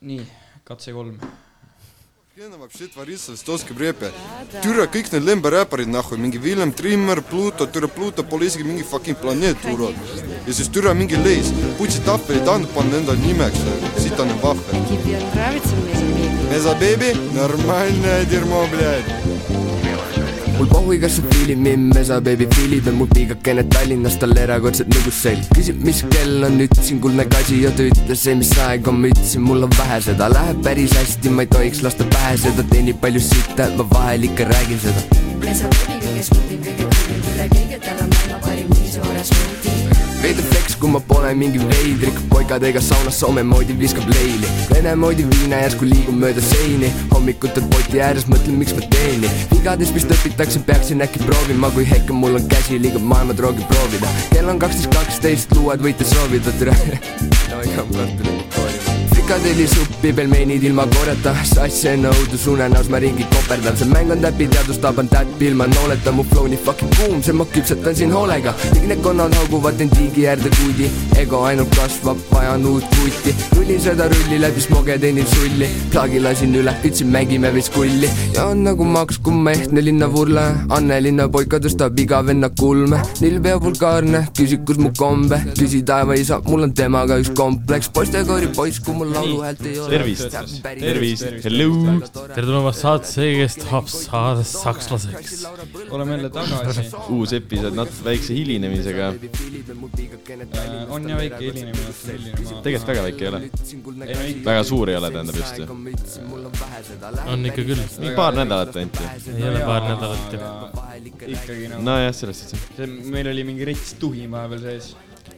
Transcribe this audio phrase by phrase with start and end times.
[0.00, 0.26] nii ,
[0.64, 1.18] katse kolm .
[2.34, 4.10] Охуенно вообще творится в эстонском рэпе.
[4.62, 9.16] Türa kõik need lemberäpparid nahhu , mingi Villem Trimmer , Pluto , türa Pluto pole isegi mingi fucking
[9.20, 9.94] planeet urod .
[10.46, 13.60] ja siis türa mingi leis , Putsi tahvel ei tahtnud panna endale nimeks ,
[14.00, 14.80] siit on vahvel .
[14.88, 15.76] Тебе нравится
[16.50, 17.12] Меза Беби?
[17.12, 19.55] Meza baby , normaalne dirmo , blядь .
[20.57, 20.67] mul
[21.09, 25.45] sa fiilid mind, mesa baby fiilib ja mul piigakene Tallinnas talle erakordselt nõgus selg.
[25.53, 29.11] Küsib, mis kell on, ütlesin kuldne kasi ja ta ütles, ei mis aeg on, ma
[29.13, 33.01] ütlesin, mul on vähe seda, läheb päris hästi, ma ei tohiks lasta pähe seda, teenib
[33.03, 35.23] palju sitta, ma vahel ikka räägin seda.
[35.45, 39.73] Mesa Bеbi kõige smuutim, kõige kõrgem üle kõige, tal on maailma parim nii suure smuuti.
[40.21, 44.47] veidi flex, kui ma pole mingi veidrik, poigadega saunas Soome moodi viskab leili.
[44.71, 49.31] Vene moodi viina järsku liigun mööda seini, hommikutel poti ääres mõtlen, miks ma teen nii.
[49.53, 54.09] vigades vist õpitakse, peaksin äkki proovima, kui hetkel mul on käsi, liigub maailmadroogi proovida.
[54.33, 56.49] kell on kaksteist, kaksteist, luuad võite soovida,
[59.27, 59.37] tere.
[59.37, 65.09] frikadellisuppi, pelmeenid ilma korjata, sass enne õudusunenäos ma ringi koperdan, see mäng on täpiteadus, taban
[65.11, 68.53] täppi ilma nooleta, mu flow nii fucking boom, see ma küpsetan siin hoolega.
[68.63, 73.35] kõik need konnad hauguvad end tiigi äärde kuidi, ego ainult kasvab, vajan uut vuti.
[73.55, 78.09] rullin seda rulli läbi smoge, teenin sulli, plaagi lasin üle, ütlesin mängime veits kulli.
[78.33, 83.01] ja on nagu Max, kui ma ehtne linnavurle, Anne linna poika tõstab iga venna kulme.
[83.21, 88.53] nilbe ja vulgaarne, küsi, kus mu kombe, küsi taevaisa, mul on temaga üks kompleks, poistekoori
[88.55, 89.89] poiss, kui mul lauluhäält ei ole.
[89.89, 90.37] tervist,
[90.79, 91.69] tervist, hello.
[92.33, 95.45] tere tulemast saatesse, kes tahab saada sakslaseks.
[95.89, 96.85] oleme jälle tagasi.
[97.09, 99.07] uus episood natuke väikse hilinemisega.
[99.07, 102.61] Äh, on ja väike hilinemine, hilinemine.
[102.63, 103.41] tegelikult väga väike ei ole.
[104.45, 105.65] väga suur ei ole, tähendab just ju.
[107.27, 109.35] on ikka küll, mingi paar nädalat ainult ju.
[109.35, 110.39] ei ole paar nädalat ju.
[111.33, 112.95] ikkagi nagu, nojah, selles suhtes.
[113.17, 114.95] meil oli mingi rets tuhin vahepeal sees.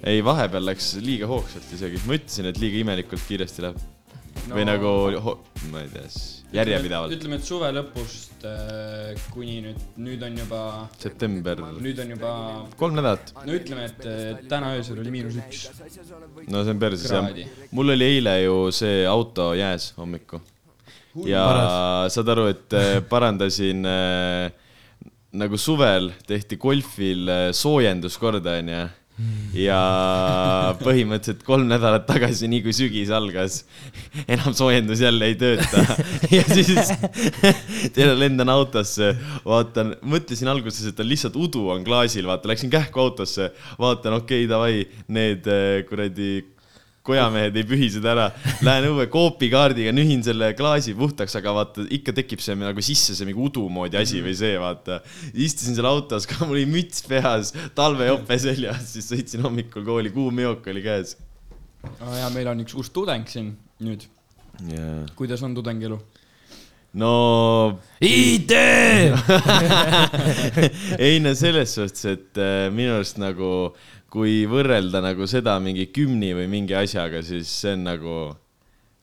[0.08, 2.02] ei, vahepeal läks liiga hoogsalt isegi.
[2.08, 4.58] ma ütlesin, et liiga imelikult kiiresti läheb no..
[4.58, 4.91] või nagu,
[5.72, 6.11] ma ei tea,
[6.59, 7.16] järjepidevalt.
[7.17, 10.61] ütleme, et suve lõpust äh, kuni nüüd, nüüd on juba,
[11.02, 12.35] september, nüüd on juba,
[12.79, 13.34] kolm nädalat.
[13.44, 15.68] no ütleme, et äh, täna öösel oli miinus üks
[16.47, 17.50] no see on jah kraadi.
[17.75, 20.41] mul oli eile ju see auto jääs hommikul
[21.28, 21.44] ja
[22.13, 23.85] saad aru, et äh, parandasin
[25.31, 28.85] nagu suvel tehti golfil äh, soojendus korda, onju.
[29.56, 29.80] Ja
[30.80, 33.63] põhimõtteliselt kolm nädalat tagasi, nii kui sügis algas,
[34.28, 35.84] enam soojendus jälle ei tööta.
[36.38, 36.94] ja siis
[38.19, 39.12] lendan autosse,
[39.46, 44.46] vaatan, mõtlesin alguses, et on lihtsalt udu on klaasil, vaata, läksin kähku autosse, vaatan, okei
[44.46, 46.31] okay,, davai, need äh, kuradi
[47.09, 48.28] kojamehed ei pühi seda ära,
[48.66, 53.30] lähen õue koopikaardiga, nühin selle klaasi puhtaks, aga vaata ikka tekib see nagu sisse see
[53.30, 55.02] mingi udu moodi asi või see, vaata.
[55.34, 60.46] istusin seal autos, ka mul oli müts peas, talvejope seljas, siis sõitsin hommikul kooli, kuum
[60.46, 61.18] jook oli käes.
[61.84, 63.53] jaa, meil on üks uus tudeng siin
[63.84, 64.08] nüüd.
[64.59, 65.06] Yeah.
[65.16, 65.96] kuidas on tudengielu?
[67.00, 67.12] no
[68.02, 68.52] IT.
[71.06, 73.76] ei no selles suhtes, et äh, minu arust nagu
[74.14, 78.16] kui võrrelda nagu seda mingi kümni või mingi asjaga, siis see on nagu,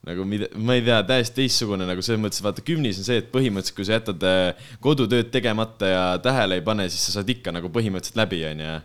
[0.06, 3.28] nagu mida, ma ei tea, täiesti teistsugune nagu selles mõttes, vaata kümnis on see, et
[3.34, 7.54] põhimõtteliselt kui sa jätad äh, kodutööd tegemata ja tähele ei pane, siis sa saad ikka
[7.54, 8.80] nagu põhimõtteliselt läbi, onju.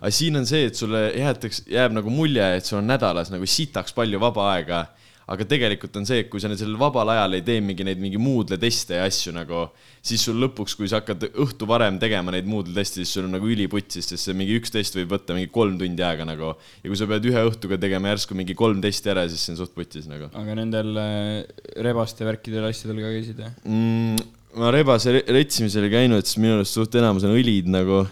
[0.00, 3.50] aga siin on see, et sulle jäetakse, jääb nagu mulje, et sul on nädalas nagu
[3.50, 4.86] sitaks palju vaba aega
[5.26, 8.18] aga tegelikult on see, et kui sa sellel vabal ajal ei tee mingi neid mingi
[8.22, 9.64] Moodle'i teste ja asju nagu,
[10.06, 13.34] siis sul lõpuks, kui sa hakkad õhtu varem tegema neid Moodle'i teste, siis sul on
[13.34, 16.52] nagu üliputsis, sest see mingi üks test võib võtta mingi kolm tundi aega nagu.
[16.54, 19.60] ja kui sa pead ühe õhtuga tegema järsku mingi kolm testi ära, siis see on
[19.64, 21.42] suht putis nagu aga nendel äh,
[21.82, 23.56] rebaste värkidel asjadel ka käisid jah?
[23.66, 24.30] mm,.
[24.62, 28.04] ma rebase re- retsimisel ei käinud, sest minu arust suht enamus on õlid nagu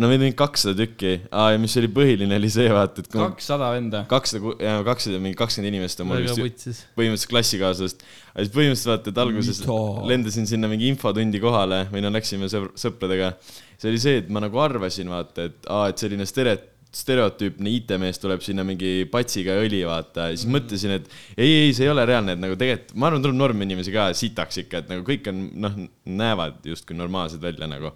[0.00, 3.70] no meil oli kakssada tükki ah,, ja mis oli põhiline, oli see, vaata, et kakssada
[3.74, 4.02] venda.
[4.10, 4.54] kakssada,
[4.86, 8.04] kakssada, mingi kakskümmend inimest on mul vist põhimõtteliselt klassikaaslast.
[8.32, 9.78] aga siis põhimõtteliselt vaata, et alguses Mida?
[10.10, 13.32] lendasin sinna mingi infotundi kohale või no läksime sõbr-, sõpradega.
[13.78, 16.58] see oli see, et ma nagu arvasin, vaata, et aa, et selline stere-,
[16.90, 21.06] stereotüüpne IT-mees tuleb sinna mingi patsiga õli, vaata, ja siis mõtlesin, et
[21.36, 24.64] ei, ei, see ei ole reaalne, et nagu tegelikult, ma arvan, tuleb norminimesi ka sitaks
[24.64, 25.78] ikka, et nagu kõik on, noh,
[26.10, 27.94] näevad justkui normaalsed välja nagu.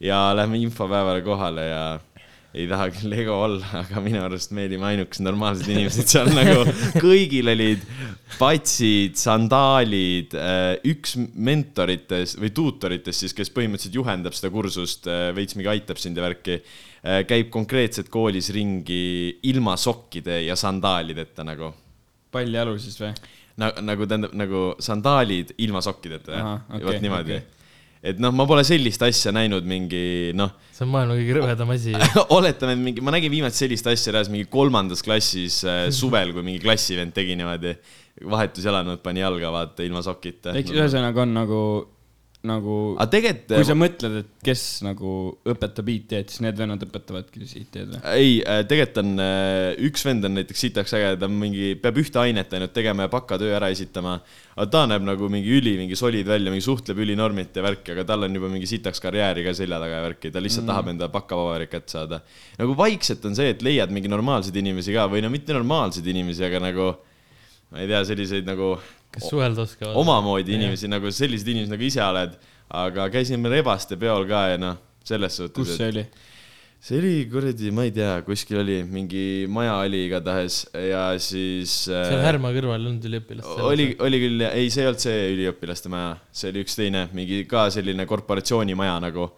[0.00, 1.84] Ja lähme infopäevale kohale ja
[2.56, 6.64] ei taha küll ego olla, aga minu arust me olime ainukesed normaalsed inimesed seal nagu,
[7.04, 7.84] kõigil olid
[8.38, 10.34] patsid, sandaalid,
[10.88, 16.24] üks mentoritest või tuutoritest siis, kes põhimõtteliselt juhendab seda kursust, veits mingi aitab sind ja
[16.24, 16.60] värki,
[17.28, 21.74] käib konkreetselt koolis ringi ilma sokkide ja sandaalideta nagu.
[22.32, 23.12] palljalu siis või?
[23.60, 27.55] nagu, nagu tähendab nagu sandaalid ilma sokkideta jah okei, vot niimoodi okei.
[28.06, 31.94] Et noh, ma pole sellist asja näinud mingi noh, see on maailma kõige rõvedam asi.
[32.38, 36.46] oletame, et mingi, ma nägin viimati sellist asja reaalselt mingi kolmandas klassis äh, suvel, kui
[36.46, 37.74] mingi klassivend tegi niimoodi,
[38.30, 40.54] vahetusjalanõud pani jalga, vaata, ilma sokita.
[40.54, 41.60] ehk siis ühesõnaga on nagu,
[42.46, 45.12] nagu, aga tegelikult kui sa mõtled, et kes nagu
[45.48, 48.00] õpetab IT-d, siis need vennad õpetavadki siis IT-d või?
[48.12, 48.36] ei,
[48.70, 49.22] tegelikult on,
[49.88, 53.12] üks vend on näiteks sitaks äge, ta on mingi, peab ühte ainet ainult tegema ja
[53.12, 54.18] bakatöö ära esitama.
[54.56, 58.06] aga ta näeb nagu mingi üli, mingi solid välja, mingi suhtleb ülinormilt ja värki, aga
[58.12, 60.72] tal on juba mingi sitaks karjääri ka selja taga ja värki, ta lihtsalt mm.
[60.72, 62.22] tahab enda bakapaberi kätte saada.
[62.60, 66.46] nagu vaikselt on see, et leiad mingi normaalseid inimesi ka või no mitte normaalseid inimesi,
[66.46, 66.94] aga nagu
[67.72, 68.76] ma ei tea, selliseid nagu
[69.16, 69.96] kes suhelda oskavad.
[70.02, 72.38] omamoodi inimesi nagu sellised inimesed nagu ise oled,
[72.84, 75.56] aga käisime Rebaste peol ka ja noh, selles suhtes.
[75.56, 76.06] kus see oli?
[76.86, 82.18] see oli kuradi, ma ei tea, kuskil oli mingi maja oli igatahes ja siis seal
[82.20, 83.62] äh, Härma kõrval ei olnud üliõpilast.
[83.64, 87.40] oli, oli küll, ei, see ei olnud see üliõpilaste maja, see oli üks teine, mingi
[87.50, 89.30] ka selline korporatsioonimaja nagu.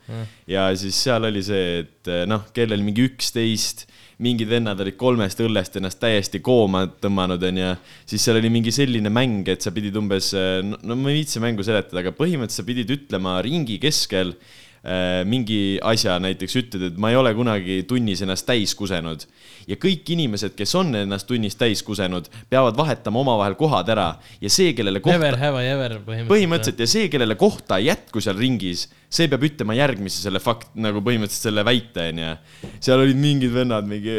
[0.51, 3.87] ja siis seal oli see, et noh, kell oli mingi üksteist,
[4.23, 7.75] mingid vennad olid kolmest õllest ennast täiesti kooma tõmmanud, onju.
[8.09, 10.33] siis seal oli mingi selline mäng, et sa pidid umbes,
[10.65, 15.79] no ma ei viitsi mängu seletada, aga põhimõtteliselt sa pidid ütlema ringi keskel äh, mingi
[15.87, 19.27] asja, näiteks ütled, et ma ei ole kunagi tunnis ennast täis kusenud.
[19.69, 24.09] Ja kõik inimesed, kes on ennast tunnis täis kusenud, peavad vahetama omavahel kohad ära
[24.41, 26.31] ja see, kellele Never kohta, have I ever põhimõtteliselt.
[26.33, 30.73] põhimõtteliselt ja see, kellele kohta ei jätku seal ringis, see peab ütlema järgmise selle fakt,
[30.81, 32.33] nagu põhimõtteliselt selle väite, onju.
[32.81, 34.19] seal olid mingid vennad, mingi,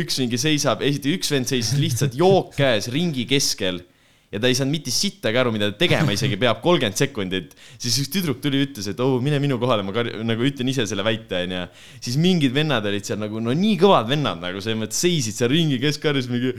[0.00, 3.82] üks mingi seisab, esiteks üks vend seisis lihtsalt jook käes ringi keskel
[4.28, 7.54] ja ta ei saanud mitte sittagi aru, mida ta tegema isegi peab, kolmkümmend sekundit.
[7.80, 10.84] siis üks tüdruk tuli ütles, et oh, mine minu kohale, ma kar- nagu ütlen ise
[10.88, 11.62] selle väite, onju.
[12.04, 15.52] siis mingid vennad olid seal nagu no nii kõvad vennad nagu selles mõttes seisid seal
[15.52, 16.52] ringi keskkarjas mingi,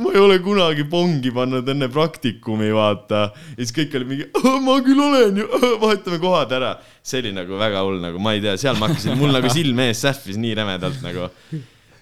[0.00, 3.26] ma ei ole kunagi pongi pannud enne praktikumi, vaata.
[3.52, 4.30] ja siis kõik olid mingi,
[4.64, 5.50] ma küll olen ju,
[5.84, 6.74] vahetame kohad ära.
[7.04, 9.84] see oli nagu väga hull, nagu ma ei tea, seal ma hakkasin, mul nagu silm
[9.84, 11.28] ees sähvis nii rämedalt nagu.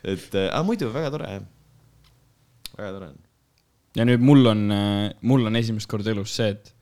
[0.06, 1.46] et, aga muidu väga tore jah.
[2.78, 3.23] väga tore on.
[3.94, 4.64] Ja nüüd mul on,
[5.22, 6.72] mul on esimest korda elus see, et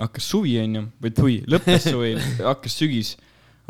[0.00, 2.14] hakkas suvi, onju, või tui, lõppes suvi,
[2.50, 3.14] hakkas sügis.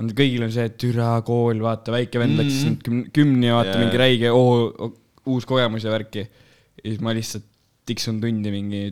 [0.00, 2.78] on kõigil on see, et türa kool, vaata, väike vend läks mm.
[2.84, 3.82] küm, kümni, vaata yeah.
[3.84, 4.90] mingi räige oo,
[5.26, 6.26] uus kogemus ja värki.
[6.26, 7.46] ja siis ma lihtsalt
[7.86, 8.88] tiksun tundi mingi,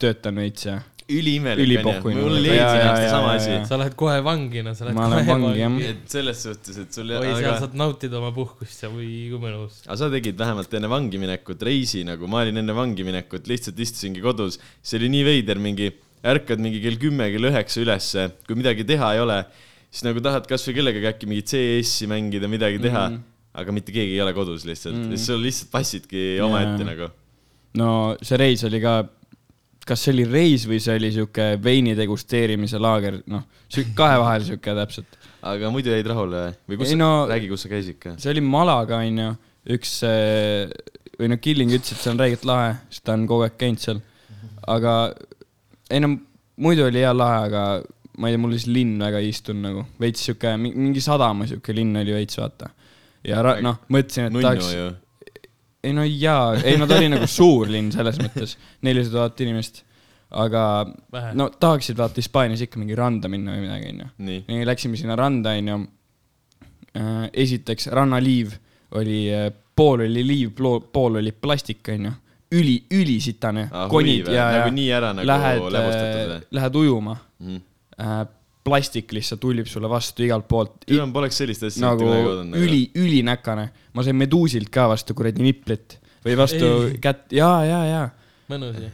[0.00, 2.22] töötan veits ja üliimelik Ülipohhuine.
[2.24, 5.42] mul aasta jaa, sama asi sa lähed kohe vangi, no sa lähed Ma lähen kohe
[5.42, 5.90] vangi, jah.
[5.90, 9.42] et selles suhtes, et sul oi, seal aga, saad nautida oma puhkust ja või kui
[9.42, 9.82] mõnus.
[9.84, 13.84] aga sa tegid vähemalt enne vangi minekut reisi nagu, ma olin enne vangi minekut, lihtsalt
[13.84, 15.90] istusingi kodus, see oli nii veider, mingi
[16.24, 19.42] ärkad mingi kell kümme, kell üheksa ülesse, kui midagi teha ei ole,
[19.92, 23.58] siis nagu tahad kasvõi kellegagi äkki mingit CS-i mängida, midagi teha mm, -hmm.
[23.60, 25.20] aga mitte keegi ei ole kodus lihtsalt mm, -hmm.
[25.20, 26.90] sul lihtsalt passidki omaette Jaa.
[26.90, 27.10] nagu.
[27.76, 29.04] no see reis oli ka,
[29.88, 33.44] kas see oli reis või see oli sihuke veini degusteerimise laager, noh,
[33.98, 35.18] kahe vahel sihuke täpselt.
[35.44, 36.78] aga muidu jäid rahule või?
[36.80, 38.14] kus no-, räägi, kus sa käisid ka?
[38.20, 39.30] see oli Malaga, onju,
[39.76, 40.70] üks äh,
[41.18, 43.82] või noh, Killing ütles, et see on räigelt lahe, sest ta on kogu aeg käinud
[43.82, 44.00] seal.
[44.70, 44.94] aga
[45.92, 46.14] ei no
[46.64, 47.64] muidu oli hea lahe, aga
[48.18, 51.48] ma ei tea, mulle see linn väga ei istunud nagu, veits sihuke mi- mingi sadama
[51.50, 52.70] sihuke linn oli veits, vaata.
[53.26, 55.02] ja noh, mõtlesin, et tahaks.
[55.84, 59.82] Ei no jaa, ei no ta oli nagu suur linn selles mõttes, nelisada tuhat inimest.
[60.34, 60.62] aga
[61.14, 61.30] Vähe.
[61.38, 64.06] no tahaksid vaata Hispaanias ikka mingi randa minna või midagi, onju.
[64.26, 65.76] nii, nii läksime sinna randa, onju.
[67.44, 68.52] esiteks rannaliiv
[68.98, 69.20] oli,
[69.76, 70.52] pool oli liiv,
[70.92, 72.12] pool oli plastik, onju.
[72.54, 77.16] üli, ülisitane Ah, konid huvi ja, ja Nagu nii ära nagu lähed või?, lähed ujuma
[77.40, 77.56] Mhm.
[77.98, 78.26] äh,.
[78.64, 80.86] Plastik lihtsalt tullib sulle vastu igalt poolt.
[80.88, 82.56] enam poleks sellist asja nagu oodanud.
[82.60, 83.68] üli, ülinäkane.
[83.92, 86.96] ma sain meduusilt ka vastu kuradi niplit või vastu Ei.
[87.04, 88.02] kätt, ja, ja, ja
[88.50, 88.88] mõnus ju.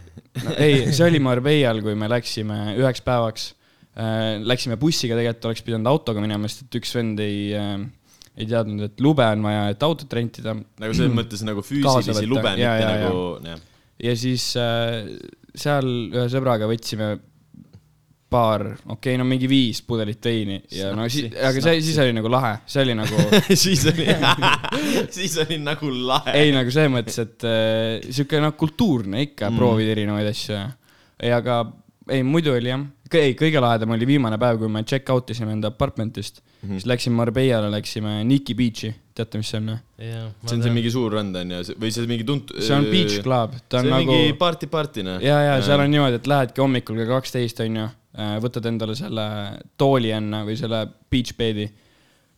[0.45, 0.57] no,.
[0.57, 3.51] ei, see oli Marbeial, kui me läksime üheks päevaks
[3.95, 4.39] äh,.
[4.47, 7.81] Läksime bussiga, tegelikult oleks pidanud autoga minema, sest et üks vend ei äh,,
[8.41, 10.55] ei teadnud, et lube on vaja, et autot rentida.
[10.55, 13.65] nagu selles mõttes nagu füüsilisi lube, mitte Jaa, jaa, nagu, jah.
[14.07, 15.11] ja siis äh,
[15.59, 17.17] seal ühe sõbraga võtsime
[18.31, 22.15] paar, okei okay,, no mingi viis pudelit veini ja no siis, aga see, siis oli
[22.17, 24.07] nagu lahe, see oli nagu siis oli,
[25.17, 26.37] siis oli nagu lahe.
[26.39, 30.65] ei nagu selles mõttes, et äh, sihuke noh, kultuurne ikka mm., proovid erinevaid asju ja,
[31.21, 31.63] ei aga
[32.11, 32.87] ei muidu oli jah,
[33.19, 36.73] ei kõige lahedam oli viimane päev, kui me check out isime enda apartmentist mm, -hmm.
[36.73, 39.79] siis läksime Marbeiale, läksime Nikki Beach'i, teate, mis see on või?
[40.47, 42.61] see on see mingi suur rand on ju, või see mingi tuntud.
[42.63, 45.23] see on beach club, ta see on on nagu mingi party party noh.
[45.23, 49.27] ja, ja seal on niimoodi, et lähedki hommikul kell kaksteist onju, võtad endale selle
[49.79, 51.69] tooli enne või selle beach bed'i,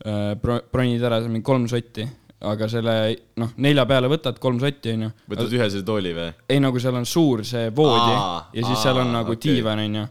[0.02, 2.04] bronid ära, seal mingi kolm sotti,
[2.42, 2.94] aga selle
[3.40, 5.10] noh, nelja peale võtad kolm sotti onju.
[5.30, 6.30] võtad ühe selle tooli või?
[6.50, 9.52] ei nagu seal on suur see voodi Aa, ja siis seal on aa, nagu okei.
[9.54, 10.02] diivan onju.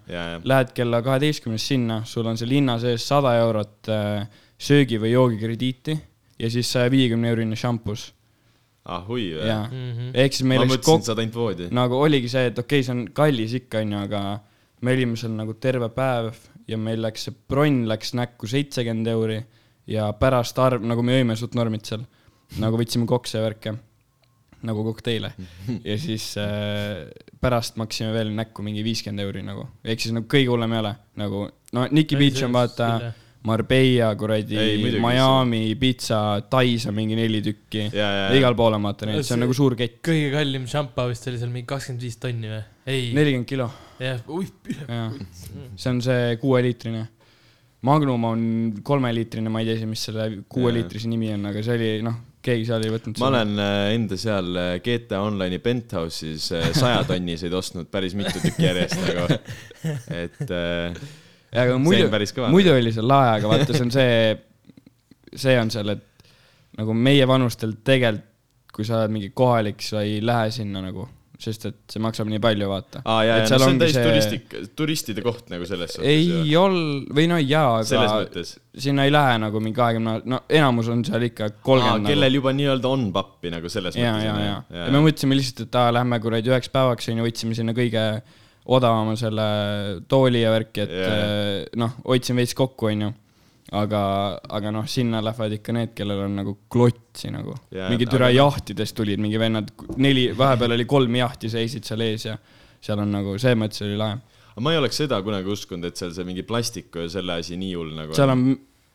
[0.47, 4.23] Lähed kella kaheteistkümnest sinna, sul on seal hinna sees sada eurot äh,
[4.61, 5.97] söögi või joogikrediiti
[6.41, 8.09] ja siis saja viiekümne eurine šampus
[8.89, 9.49] ah hui või?
[9.51, 10.13] Mhm.
[10.17, 11.67] ehk siis meil läks mõtlesin, kokku et saad ainult voodi.
[11.75, 14.21] nagu oligi see, et okei okay,, see on kallis ikka onju, aga
[14.81, 16.33] me olime seal nagu terve päev
[16.69, 19.39] ja meil läks see bronn läks näkku seitsekümmend euri
[19.89, 22.03] ja pärast arv, nagu me jõime suht normid seal,
[22.61, 23.75] nagu võtsime kokse ja värke,
[24.67, 25.33] nagu kokteile.
[25.89, 27.09] Ja siis äh,
[27.41, 30.95] pärast maksime veel näkku mingi viiskümmend euri nagu, ehk siis nagu kõige hullem ei ole,
[31.21, 31.47] nagu
[31.77, 32.93] no Nikki Beach on vaata
[33.49, 34.57] Marbella kuradi
[35.01, 39.33] Miami, Pitsa, Tais on mingi neli tükki, ja, ja, igal pool on vaata neid, see
[39.37, 42.61] on nagu suur kett, kõige kallim šampa vist oli seal mingi kakskümmend viis tonni või?
[42.85, 44.21] ei, nelikümmend kilo jah,
[45.75, 47.05] see on see kuueliitrine.
[47.87, 48.41] Magnum on
[48.85, 52.67] kolmeliitrine, ma ei tea isegi, mis selle kuueliitrise nimi on, aga see oli noh, keegi
[52.67, 57.89] seal ei võtnud ma olen äh, enda seal äh, GTA Online'i penthouse'is äh, sajatonniseid ostnud
[57.93, 59.27] päris mitu tükki järjest nagu,
[60.23, 61.01] et äh,
[61.51, 62.09] aga see muidu
[62.53, 64.17] muidu oli seal lahe, aga vaata, see on see,
[65.45, 66.29] see on seal, et
[66.79, 68.27] nagu meie vanustel tegelikult,
[68.71, 71.03] kui sa oled mingi kohalik, sa ei lähe sinna nagu,
[71.41, 73.01] sest et see maksab nii palju, vaata.
[73.03, 76.09] aa, ja, ja et no see on täis see- turistik, turistide koht nagu selles suhtes.
[76.09, 78.43] ei ol-, või no jaa, aga
[78.85, 82.13] sinna ei lähe nagu mingi kahekümne, no enamus on seal ikka aa, kolmkümmend nagu.
[82.13, 84.29] kellel juba nii-öelda on pappi nagu selles ja, mõttes.
[84.29, 87.75] ja, ja, ja me mõtlesime lihtsalt, et aa, lähme kuradi üheks päevaks onju, võtsime sinna
[87.77, 88.05] kõige
[88.71, 89.47] odavama selle
[90.11, 91.17] tooli ja värki, et Jaa.
[91.17, 91.67] yeah.
[91.81, 93.11] noh, hoidsime veits kokku onju.
[93.71, 94.01] aga,
[94.51, 97.87] aga noh, sinna lähevad ikka need, kellel on nagu klotsi nagu yeah,.
[97.91, 102.03] mingi aga türa noh- jahtidest tulid mingi vennad, neli, vahepeal oli kolm jahti seisid seal
[102.07, 102.35] ees ja
[102.81, 104.19] seal on nagu, selles mõttes oli lahe.
[104.51, 107.59] aga ma ei oleks seda kunagi uskunud, et seal see mingi plastiku ja selle asi
[107.61, 108.43] nii hull nagu seal on,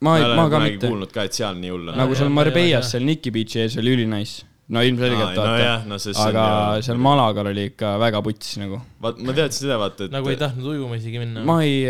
[0.05, 1.97] ma ma ma ka mitte, kuulnud ka, et seal nii hull on.
[2.03, 4.43] nagu seal Marbellas seal Nikki Beach'i ees oli ülinais.
[4.75, 6.45] No ilmselgelt nojah, vaata, no see aga
[6.75, 10.33] on seal Malagal oli ikka väga puts nagu vaat ma teadsin seda, vaata, et nagu
[10.33, 11.45] ei tahtnud ujuma isegi minna.
[11.47, 11.85] ma ei,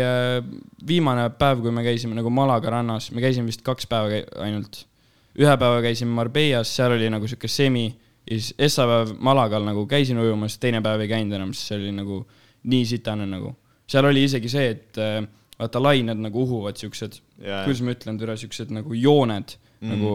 [0.87, 4.83] viimane päev, kui me käisime nagu Malaga rannas, me käisime vist kaks päeva ainult.
[5.37, 7.87] ühe päeva käisime Marbellas, seal oli nagu sihuke semi
[8.27, 11.93] ja siis esmaspäev Malagal nagu käisin ujumas, teine päev ei käinud enam, sest see oli
[11.95, 12.21] nagu
[12.67, 13.53] nii sitane nagu.
[13.87, 15.21] seal oli isegi see, et äh,
[15.57, 17.63] vaata lained nagu uhuvad siuksed, Jaa.
[17.65, 20.11] kuidas ma ütlen, türa siuksed nagu jooned mm., nagu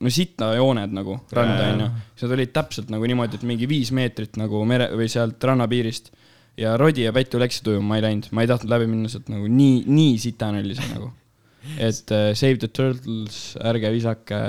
[0.00, 1.90] no sitajooned nagu randa onju.
[2.14, 6.12] siis nad olid täpselt nagu niimoodi, et mingi viis meetrit nagu mere või sealt rannapiirist
[6.60, 9.30] ja Rodi ja Pätu läksid ujuma, ma ei läinud, ma ei tahtnud läbi minna sealt
[9.32, 11.12] nagu nii, nii sitane oli see nagu.
[11.78, 14.40] Et uh, Save the turtles, ärge visake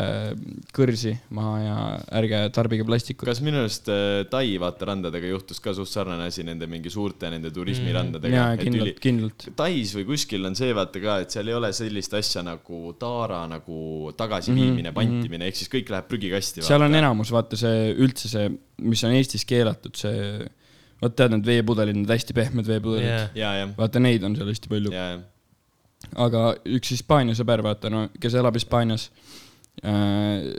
[0.75, 1.77] kõrsi maha ja
[2.19, 3.27] ärge tarbige plastikut.
[3.27, 7.31] kas minu arust äh, Tai vaata randadega juhtus ka suht sarnane asi nende mingi suurte
[7.31, 9.47] nende turismirandadega et kindlalt, kindlalt.
[9.57, 13.43] Tais või kuskil on see vaata ka, et seal ei ole sellist asja nagu taara
[13.49, 16.65] nagu tagasiviimine mm, -hmm, pantimine, ehk siis kõik läheb prügikasti.
[16.65, 18.51] seal on enamus, vaata see üldse see,
[18.83, 20.45] mis on Eestis keelatud, see,
[21.01, 24.93] vot tead need veepudelid, need hästi pehmed veepudelid yeah., vaata neid on seal hästi palju.
[24.95, 25.09] ja,
[26.15, 29.09] aga üks Hispaania sõber, vaata no, kes elab Hispaanias
[29.83, 30.51] äh,.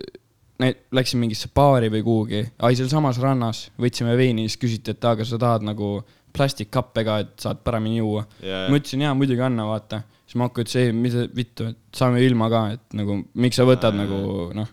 [0.58, 5.38] Läksin mingisse baari või kuhugi, ai sealsamas rannas võtsime veini, siis küsiti, et kas sa
[5.38, 6.00] tahad nagu
[6.34, 8.24] plastikkappe ka, et saad paremini juua.
[8.42, 10.00] ja, ma ütlesin jaa, muidugi anna, vaata.
[10.26, 13.94] siis Marko ütles, ei, mida vittu, et saame ilma ka, et nagu miks sa võtad
[13.94, 14.72] Aa, nagu noh,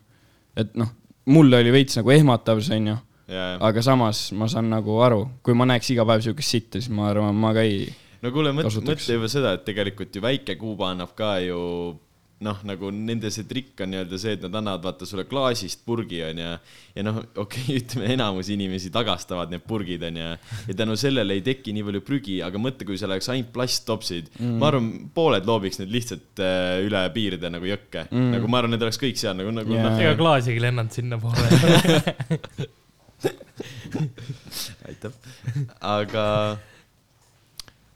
[0.58, 0.90] et noh,
[1.32, 2.98] mulle oli veits nagu ehmatav see onju,
[3.32, 6.90] ja, aga samas ma saan nagu aru, kui ma näeks iga päev siukest sitta, siis
[6.94, 7.86] ma arvan, ma ka ei,
[8.24, 11.60] no kuule, mõtle, juba seda, et tegelikult ju väike Kuuba annab ka ju
[12.44, 16.20] noh, nagu nende see trikk on nii-öelda see, et nad annavad vaata sulle klaasist purgi
[16.26, 16.50] onju.
[16.98, 20.28] ja noh, okei okay, ütleme enamus inimesi tagastavad need purgid onju.
[20.68, 24.26] ja tänu sellele ei teki nii palju prügi, aga mõtle, kui seal oleks ainult plasttopsid
[24.36, 24.58] mm..
[24.60, 28.30] ma arvan, pooled loobiks need lihtsalt äh, üle piiride nagu jõkke mm..
[28.36, 29.88] nagu ma arvan, need oleks kõik seal nagu, nagu Jaa.
[29.88, 31.46] noh, ega klaasigi ei lennanud sinnapoole.
[34.90, 35.14] aitab.
[35.80, 36.26] aga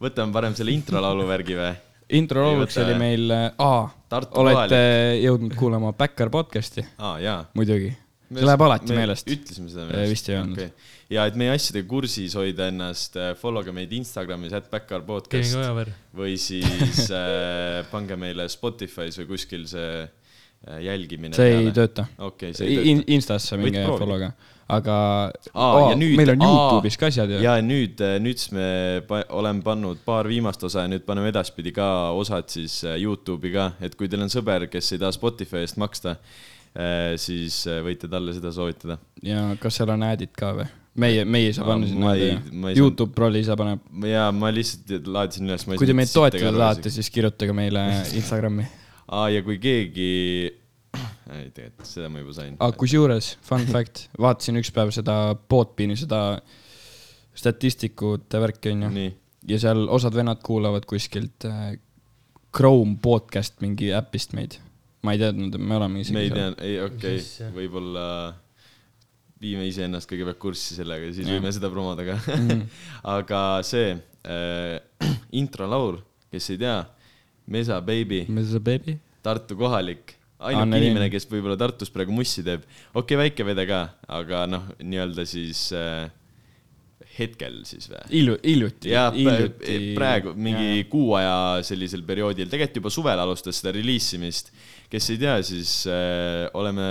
[0.04, 1.72] võtame parem selle introlaulu värgi või?
[2.20, 4.78] intro Ei lauluks võta, oli meil, aa, Tartu olete
[5.22, 7.92] jõudnud kuulama Backer podcast'i, aa, jaa muidugi.
[8.30, 9.30] see läheb alati me meelest.
[9.30, 10.58] ütlesime seda Eh, vist ei öelnud.
[10.58, 10.96] okay..
[11.14, 15.94] ja et meie asjadega kursis hoida ennast, follow ge meid Instagramis, at Backar Kevin podcast
[16.18, 21.74] või siis äh, pange meile Spotify's või kuskil see äh, jälgimine see ei.
[21.76, 22.08] tööta.
[22.18, 23.18] okei, see ei In, tööta.
[23.20, 24.34] Instasse Võid minge follow'ga,
[24.70, 24.96] aga
[25.54, 27.40] Aa, ja nüüd- meil on aa, Youtube'is ka asjad ju.
[27.42, 28.68] ja nüüd, nüüd siis me
[29.10, 33.52] pa- oleme pannud paar viimast osa ja nüüd paneme edaspidi ka osad siis äh, Youtube'i
[33.56, 36.16] ka, et kui teil on sõber, kes ei taha Spotify eest maksta,
[37.20, 39.00] siis äh, võite talle seda soovitada.
[39.26, 40.68] ja kas seal on ad'id ka või?
[41.00, 43.82] meie, meie ei saa Aa, panna sinna ad'e Youtube prolli ise paneb.
[44.06, 45.66] ja ma lihtsalt laadisin üles.
[45.66, 47.88] kui te meid toetada tahate, siis kirjutage meile
[48.20, 48.68] Instagrami.
[49.10, 50.12] aa, ja kui keegi
[51.38, 52.56] ei tegelikult seda ma juba sain.
[52.60, 55.16] aga kusjuures, fun fact, vaatasin üks päev seda
[55.52, 56.22] Podbeani, seda
[57.38, 59.06] statistikute värki onju.
[59.50, 61.78] ja seal osad vennad kuulavad kuskilt äh,
[62.56, 64.58] Chrome podcast mingi äpist meid.
[65.06, 68.06] ma ei teadnud, et me oleme isegi me ei tea, ei okei okay., võib-olla
[69.40, 71.38] viime iseennast kõigepealt kurssi sellega, siis Jah.
[71.38, 72.64] võime seda promoda ka Mhm.
[73.18, 74.80] aga see äh,
[75.42, 76.02] introlaul,
[76.34, 76.80] kes ei tea,
[77.50, 78.98] Mesa Baby, see beebi?
[79.24, 80.88] Tartu kohalik, ainuke Anneli.
[80.90, 83.82] inimene, kes võib-olla Tartus praegu mussi teeb, okei okay,, väike vede ka,
[84.20, 86.08] aga noh, nii-öelda siis äh,
[87.18, 88.06] hetkel siis või?
[88.14, 88.94] Hilju-, hiljuti.
[88.94, 89.16] jah,
[89.98, 94.54] praegu mingi kuu aja sellisel perioodil, tegelikult juba suvel alustas seda reliisimist.
[94.90, 96.90] kes ei tea, siis äh, oleme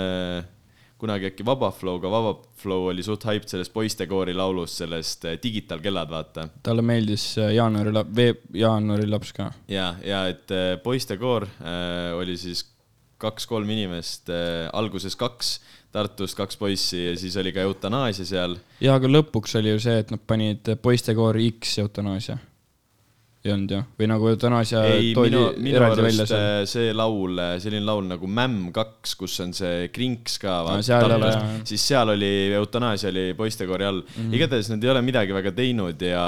[0.99, 6.11] kunagi äkki Vaba Flow'ga, Vaba Flow oli suht hyped sellest poistekoori laulust, sellest Digital kellad,
[6.11, 6.49] vaata.
[6.63, 9.49] talle meeldis äh, jaanuari veeb-, jaanuari laps ka.
[9.71, 12.65] ja, ja et äh, poistekoor äh, oli siis
[13.21, 15.59] kaks-kolm inimest äh,, alguses kaks
[15.89, 19.97] Tartust, kaks poissi ja siis oli ka eutanaasia seal ja aga lõpuks oli ju see,
[20.03, 22.37] et nad panid poistekoori X eutanaasia.
[23.41, 28.05] ei olnud ju, või nagu eutanaasia ei, minu, minu arust äh, see laul, selline laul
[28.05, 33.89] nagu Mämm kaks, kus on see krinks ka, No siis seal oli eutanaasia oli poistekoori
[33.89, 34.13] all mm.
[34.13, 34.37] -hmm.
[34.37, 36.23] igatahes nad ei ole midagi väga teinud ja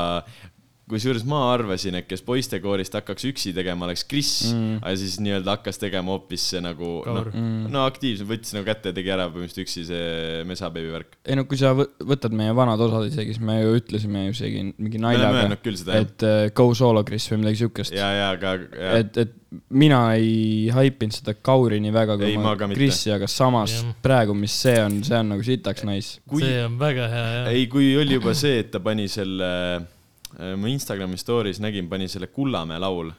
[0.92, 5.58] kusjuures ma arvasin, et kes poistekoorist hakkaks üksi tegema, oleks Kris mm, aga siis nii-öelda
[5.58, 7.32] hakkas tegema hoopis see nagu noh Kaur.,
[7.72, 11.20] no aktiivselt võttis nagu kätte ja tegi ära põhimõtteliselt üksi see mesabeebi värk.
[11.26, 14.38] ei no kui sa võ- võtad meie vanad osad isegi, siis me ju ütlesime ju
[14.38, 15.48] isegi mingi naljaga
[16.02, 17.96] et äh, go solo Kris või midagi siukest.
[17.96, 18.98] ja, ja aga ja.
[19.02, 19.38] et, et
[19.76, 22.80] mina ei haipinud seda Kauri nii väga Ei, kui ma ka mitte.
[22.80, 23.96] Krisi, aga samas Jah.
[24.04, 26.22] praegu, mis see on, see on nagu sitaks nice.
[26.40, 27.50] see on väga hea, jah.
[27.52, 29.50] ei, kui oli juba see, et ta pani selle,
[30.40, 33.12] ma Instagrami story's nägin, pani selle Kullamäe laul,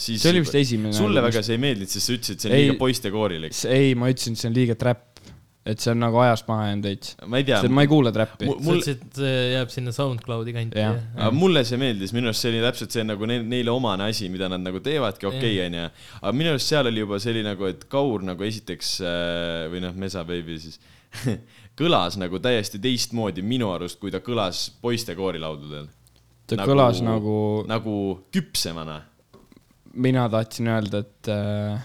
[0.00, 0.94] siis see oli vist esimene.
[0.96, 2.68] sulle väga see ei meeldinud, sest sa ütlesid, et see on Ei.
[2.68, 3.58] liiga poistekoorilik.
[3.70, 5.04] ei, ma ütlesin, et see on liiga trap,
[5.64, 7.14] et see on nagu ajast maha jäänud veits.
[7.30, 8.48] ma ei tea, ma ei kuule trappi.
[8.50, 10.86] Mul- ütlesid, et see jääb sinna SoundCloudi kanti.
[11.36, 14.50] Mulle see meeldis, minu arust see oli täpselt see nagu neil, neile omane asi, mida
[14.52, 15.86] nad nagu teevadki, okei, onju.
[16.20, 19.96] aga minu arust seal oli juba selline nagu, et Kaur nagu esiteks äh, või noh,
[20.04, 20.80] Mesa Baby siis
[21.78, 25.88] kõlas nagu täiesti teistmoodi minu arust, kui ta kõlas poistekoorilauldadel.
[26.46, 26.70] Ta nagu...
[26.70, 27.36] kõlas nagu,
[27.70, 27.96] nagu
[28.34, 29.00] küpsemana
[29.94, 31.82] mina tahtsin öelda, et äh,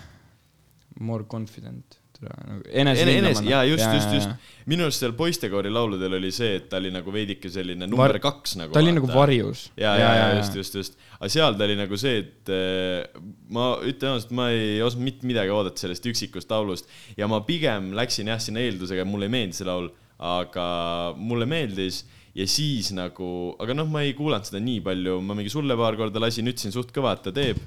[0.99, 1.97] more confident.
[2.19, 3.51] nagu Ene- enes-, enesehindamine.
[3.51, 4.47] jaa, just, just, just.
[4.67, 8.19] minu arust seal poistekoori lauludel oli see, et ta oli nagu veidike selline number Var-
[8.25, 8.73] kaks nagu.
[8.75, 9.69] ta oli nagu varjus.
[9.79, 10.99] ja, ja, ja just, just, just.
[11.15, 13.23] aga seal ta oli nagu see, et eh,
[13.55, 17.93] ma ütlen ausalt, ma ei osanud mitte midagi oodata sellest üksikust laulust ja ma pigem
[17.95, 19.87] läksin jah sinna eeldusega, mulle ei meeldi see laul,
[20.19, 20.67] aga
[21.15, 22.03] mulle meeldis
[22.39, 25.97] ja siis nagu, aga noh, ma ei kuulanud seda nii palju, ma mingi sulle paar
[25.99, 27.59] korda lasin, ütlesin suht kõva, et ta teeb.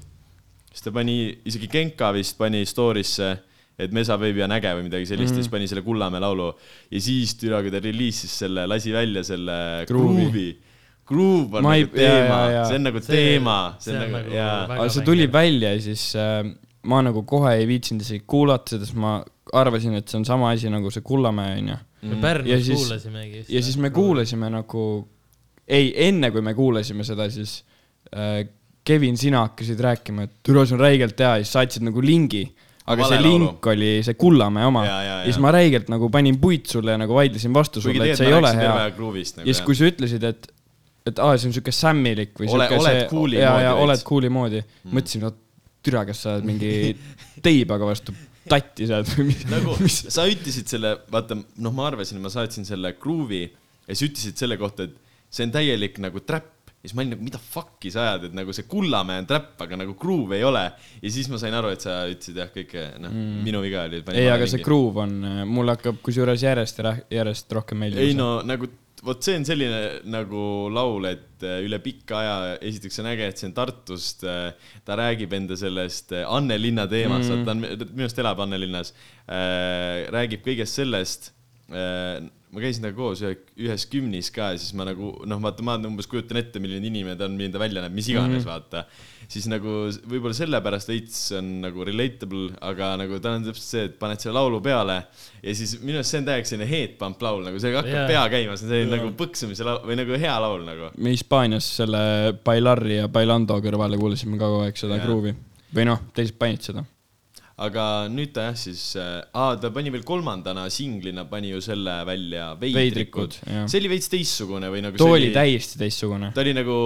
[0.73, 3.27] siis ta pani, isegi Genka vist pani story'sse,
[3.77, 5.37] et Mesa Baby on äge või midagi sellist mm -hmm.
[5.37, 6.51] ja siis pani selle Kullamäe laulu
[6.91, 10.25] ja siis türa, kui ta reliisis selle, lasi välja selle Groove'i.
[10.29, 10.51] Groove'i.
[11.05, 12.65] Groove on Ma ei- nagu teema jaa, jaa.
[12.65, 14.63] see on nagu See- teema, see on nagu nagu jaa.
[14.71, 18.95] aga see tuli välja ja siis äh, ma nagu kohe ei viitsinud isegi kuulata sest
[18.99, 19.17] ma
[19.53, 21.77] arvasin, et see on sama asi nagu see Kullamäe onju.
[22.03, 23.45] me Ja Pärnus siis- kuulasimegi.
[23.49, 23.89] ja siis me.
[23.89, 25.07] kuulasime nagu,
[25.67, 27.63] ei, enne kui me kuulasime seda, siis
[28.15, 28.43] äh,
[28.83, 32.43] Kevin, sina hakkasid rääkima, et türa, see on räigelt hea ja siis saatsid nagu lingi.
[32.85, 33.45] aga Vale see laulu.
[33.45, 35.41] link oli see Kullamäe oma Jaa, jaa, ja siis jaa.
[35.45, 38.51] ma räigelt nagu panin puid sulle ja nagu vaidlesin vastu sulle, et see ei ole
[38.57, 40.49] hea Groove'ist nagu ja siis, kui sa ütlesid, et,
[41.07, 43.71] et aa, see on siuke sämmilik või Ole- siuke oled see- cool'i ja, moodi ja
[43.71, 43.83] veits.
[43.85, 44.91] oled cool'i moodi mm..
[44.97, 45.31] mõtlesin, no
[45.83, 46.93] türa, kas sa oled mingi
[47.43, 48.15] teibaga vastu
[48.49, 49.75] tatti saad või mis nagu
[50.17, 54.59] sa ütlesid selle, vaata, noh, ma arvasin, ma saatsin selle Groove'i ja sa ütlesid selle
[54.59, 54.99] kohta, et
[55.33, 56.51] see on täielik nagu trap
[56.83, 59.53] ja siis ma olin nagu, mida fuck'i sa ajad, et nagu see Kullamäe on trap,
[59.63, 60.63] aga nagu Groove ei ole.
[60.99, 64.01] ja siis ma sain aru, et sa ütlesid jah, kõike, noh mm., minu viga oli.
[64.11, 65.15] ei, aga see groove on,
[65.47, 68.03] mulle hakkab kusjuures järjest, järjest rohkem meeldima.
[68.03, 68.67] ei no nagu,
[69.03, 73.41] vot see on selline nagu laul, et äh, üle pika aja, esiteks on äge, et
[73.41, 78.07] see on Tartust, ta räägib enda sellest äh, Anne linna teemast mm., ta on, minu
[78.07, 78.93] arust elab Anne linnas,
[80.13, 81.33] räägib kõigest sellest.
[82.53, 83.33] Ma käisin temaga koos ühe,
[83.65, 87.17] ühes kümnis ka ja siis ma nagu noh, vaata, ma umbes kujutan ette, milline inimene
[87.17, 88.83] ta on, milline ta välja näeb, mis iganes mm., vaata.
[89.33, 93.97] siis nagu võib-olla sellepärast veits on nagu relatable, aga nagu tal on täpselt see, et
[94.01, 94.99] paned selle laulu peale
[95.41, 98.07] ja siis minu arust see on täiega selline head pump laul, nagu see hakkab yeah.
[98.11, 100.93] pea käima, see on selline nagu põksumise laul või nagu hea laul nagu.
[100.97, 102.03] me Hispaanias selle
[102.45, 105.07] Bailarri ja Bailando kõrvale kuulasime ka kogu aeg seda Jaa.
[105.07, 105.37] groove'i.
[105.73, 106.85] või noh, teised panid seda.
[107.61, 112.53] Aga nüüd ta jah siis äh,, ta pani veel kolmandana singlina pani ju selle välja
[112.57, 116.31] Veidrikud, Veidrikud, see oli veits teistsugune või nagu too see oli täiesti teistsugune.
[116.33, 116.77] ta oli nagu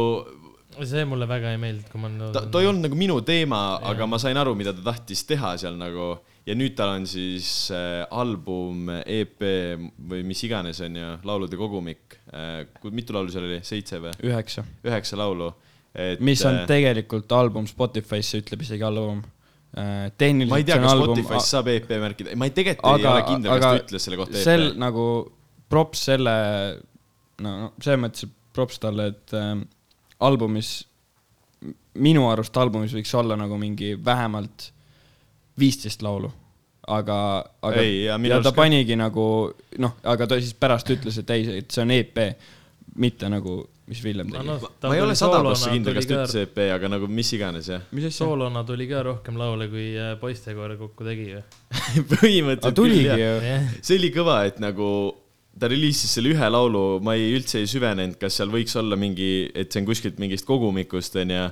[0.86, 4.08] see mulle väga ei meeldinud, kui ma ta, ta ei olnud nagu minu teema, aga
[4.10, 8.04] ma sain aru, mida ta tahtis teha seal nagu ja nüüd tal on siis äh,
[8.12, 9.48] album, EP
[10.12, 12.68] või mis iganes on ju, laulude kogumik äh,.
[12.92, 14.14] mitu laulu seal oli, seitse või?
[14.28, 15.54] üheksa, üheksa laulu.
[15.96, 19.24] et mis on äh, tegelikult album Spotify'sse ütleb isegi album.
[19.76, 23.04] Ma ei tehniliselt tea, see on kas Spotify's saab EP märkida, ma ei tegelikult ei
[23.04, 24.80] aga ole, kindel, kas ta ütles selle kohta sel EP.
[24.82, 25.08] nagu
[25.70, 26.36] props selle,
[27.44, 29.66] no no selles mõttes props talle, et ähm,
[30.26, 30.72] albumis,
[32.02, 34.72] minu arust albumis võiks olla nagu mingi vähemalt
[35.60, 36.32] viisteist laulu.
[36.88, 38.62] aga, aga Ei, ja ja ta ka.
[38.62, 39.24] panigi nagu
[39.84, 42.22] noh, aga ta siis pärast ütles, et ei, et see on EP,
[42.96, 44.56] mitte nagu, mis Villem tegi.
[44.84, 47.86] ma ei ole sada prossa kindel, kas ta ütles EP, aga nagu mis iganes jah.
[48.14, 51.44] soolona tuli ka rohkem laule, kui äh, poistekoer kokku tegi ju.
[52.14, 53.48] põhimõtteliselt tuligi küll jah.
[53.48, 53.80] ju.
[53.80, 54.90] see oli kõva, et nagu
[55.58, 59.48] ta reliisis selle ühe laulu, ma ei üldse ei süvenenud, kas seal võiks olla mingi,
[59.58, 61.48] et see on kuskilt mingist kogumikust onju.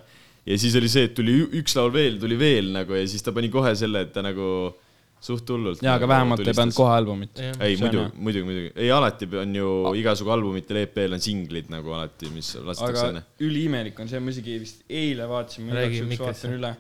[0.45, 3.34] ja siis oli see, et tuli üks laul veel, tuli veel nagu ja siis ta
[3.36, 4.76] pani kohe selle, et ta nagu
[5.21, 5.82] suht hullult.
[5.84, 6.75] jaa, aga vähemalt ei pannud.
[6.78, 7.39] kohe albumit.
[7.39, 9.69] Ei, See on muidu hea., muidugi, muidugi, ei alati on ju
[10.01, 13.23] igasugu albumitel, EP-l on singlid nagu alati, mis lastakse aga onju.
[13.47, 16.73] üliimelik on see, ma isegi vist eile vaatasin, ma igaks juhuks vaatan üle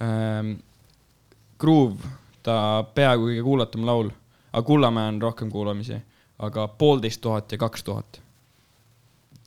[0.00, 0.52] ähm,.
[1.62, 2.08] Groove,
[2.42, 2.54] ta
[2.94, 4.08] peaaegu kõige kuulatum laul,
[4.50, 5.94] aga Kullamäe on rohkem kuulamisi,
[6.42, 8.18] aga poolteist tuhat ja kaks tuhat.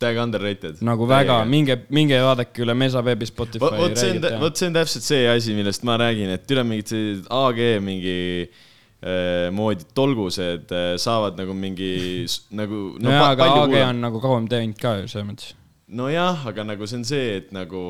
[0.01, 0.79] Täiega underrated.
[0.85, 3.71] nagu väga, minge, minge vaadake üle Mesa veebi Spotify.
[3.79, 6.91] vot see on, vot see on täpselt see asi, millest ma räägin, et üle mingid
[6.91, 13.61] sellised AG mingi äh, moodi tolgused äh, saavad nagu mingi nagu no jaa, aga AG
[13.61, 13.85] kuulama.
[13.93, 15.55] on nagu kauem teinud ka ju selles mõttes.
[15.87, 17.85] nojah, aga nagu see on see, et nagu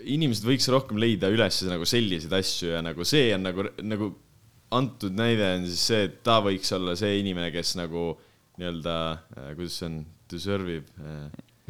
[0.00, 4.14] inimesed võiks rohkem leida üles nagu selliseid asju ja nagu see on nagu, nagu
[4.74, 8.14] antud näide on siis see, et ta võiks olla see inimene, kes nagu
[8.60, 8.96] nii-öelda,
[9.56, 10.00] kuidas see on,
[10.32, 10.90] deserve ib,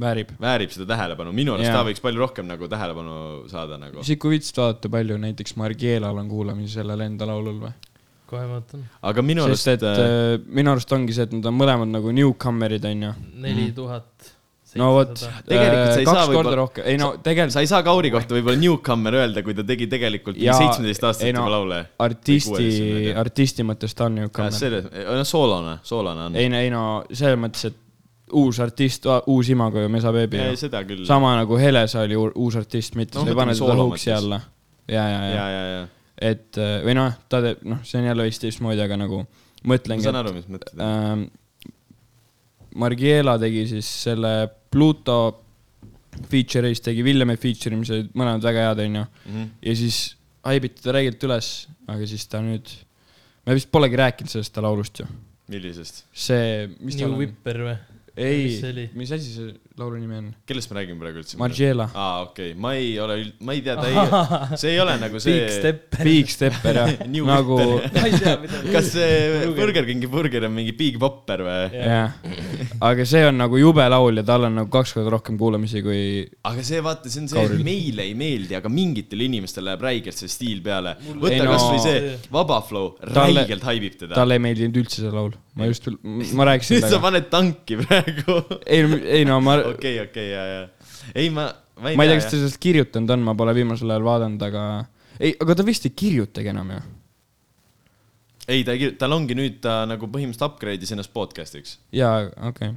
[0.00, 0.32] väärib.
[0.40, 3.20] väärib seda tähelepanu, minu arust ta võiks palju rohkem nagu tähelepanu
[3.52, 4.04] saada nagu.
[4.04, 7.76] viitsid vaadata, palju näiteks Margielal on kuulamisi sellel enda laulul või?
[8.30, 8.84] kohe vaatan.
[9.10, 12.12] aga minu arust sest et äh, minu arust ongi see, et nad on mõlemad nagu
[12.14, 13.14] newcomer'id onju.
[13.42, 14.30] neli tuhat.
[14.78, 15.16] no vot,
[15.48, 18.36] Tegelikult sa ei saa kaks korda rohkem, ei no tegelikult sa ei saa Kauri kohta
[18.36, 21.80] võib-olla newcomer öelda, kui ta tegi tegelikult Jaa, seitsmeteist aastaselt ei no, juba laule.
[22.06, 22.70] artisti,
[23.24, 23.66] artisti.
[23.66, 24.54] mõttes ta on newcomer.
[24.54, 26.38] selle, no soolone, soolone on.
[26.38, 27.86] ei no, ei no selles mõttes, et
[28.36, 31.04] uus artist, uus imago ju Mesa küll.
[31.06, 34.40] sama nagu Helesa oli uus artist, mitte No sa ei pane teda hooksi alla.
[34.88, 35.86] ja, ja, ja, ja, ja, ja.
[36.30, 39.74] et äh, või noh, ta teeb, noh, see on jälle vist teistmoodi, aga nagu ma
[39.74, 40.82] mõtlengi, saan et aru, mis mõtled.
[40.86, 41.28] ähm,
[42.80, 44.34] Margiela tegi siis selle
[44.70, 45.20] Pluto
[46.30, 49.04] feature'is, tegi Villemi feature, mis olid mõlemad väga head, onju.
[49.26, 49.50] Mhm.
[49.66, 50.00] ja siis
[50.46, 51.50] haibiti ta räigelt üles,
[51.90, 52.70] aga siis ta nüüd,
[53.46, 55.08] me vist polegi rääkinud sellest ta laulust ju.
[55.50, 56.04] millisest?
[56.12, 57.18] see, mis New on?
[57.20, 57.78] Whipper või?
[58.16, 60.30] Ei mis asi see laulu nimi on?
[60.48, 61.38] kellest me räägime praegu üldse?
[61.40, 61.88] Margiela.
[61.94, 64.96] aa, okei okay., ma ei ole üld-, ma ei tea, ta ei, see ei ole
[65.00, 65.36] nagu see.
[65.40, 66.04] Big Stepper.
[66.10, 66.92] Big Stepper jah
[67.30, 67.96] nagu Whipper.
[68.00, 68.62] ma ei tea, mida.
[68.74, 71.60] kas see Burger Kingi burger on mingi Big Whopper või?
[71.74, 72.16] jah,
[72.90, 76.00] aga see on nagu jube laul ja tal on nagu kaks korda rohkem kuulamisi kui
[76.48, 80.18] aga see, vaata, see on see, et meile ei meeldi, aga mingitele inimestele läheb räigelt
[80.18, 80.96] see stiil peale.
[81.10, 84.14] Võta no- kasvõi see Vaba Flow, räigelt haibib teda.
[84.16, 85.34] talle ei meeldinud üldse see laul.
[85.58, 85.88] ma just,
[86.38, 88.38] ma rääkisin sa paned tanki praegu.
[88.64, 88.84] ei,
[89.18, 90.62] ei no ma, okei, okei, ja, ja.
[91.14, 91.48] ei, ma,
[91.80, 94.06] ma ei ma ei tea, tea kas ta sellest kirjutanud on, ma pole viimasel ajal
[94.06, 94.64] vaadanud, aga
[95.18, 96.82] ei, aga ta vist ei kirjutagi enam ju.
[98.46, 102.74] ei, ta ei kirjuta, tal ongi nüüd ta nagu põhimõtteliselt upgrade'is ennast podcast'iks, jaa, okei
[102.74, 102.76] okay..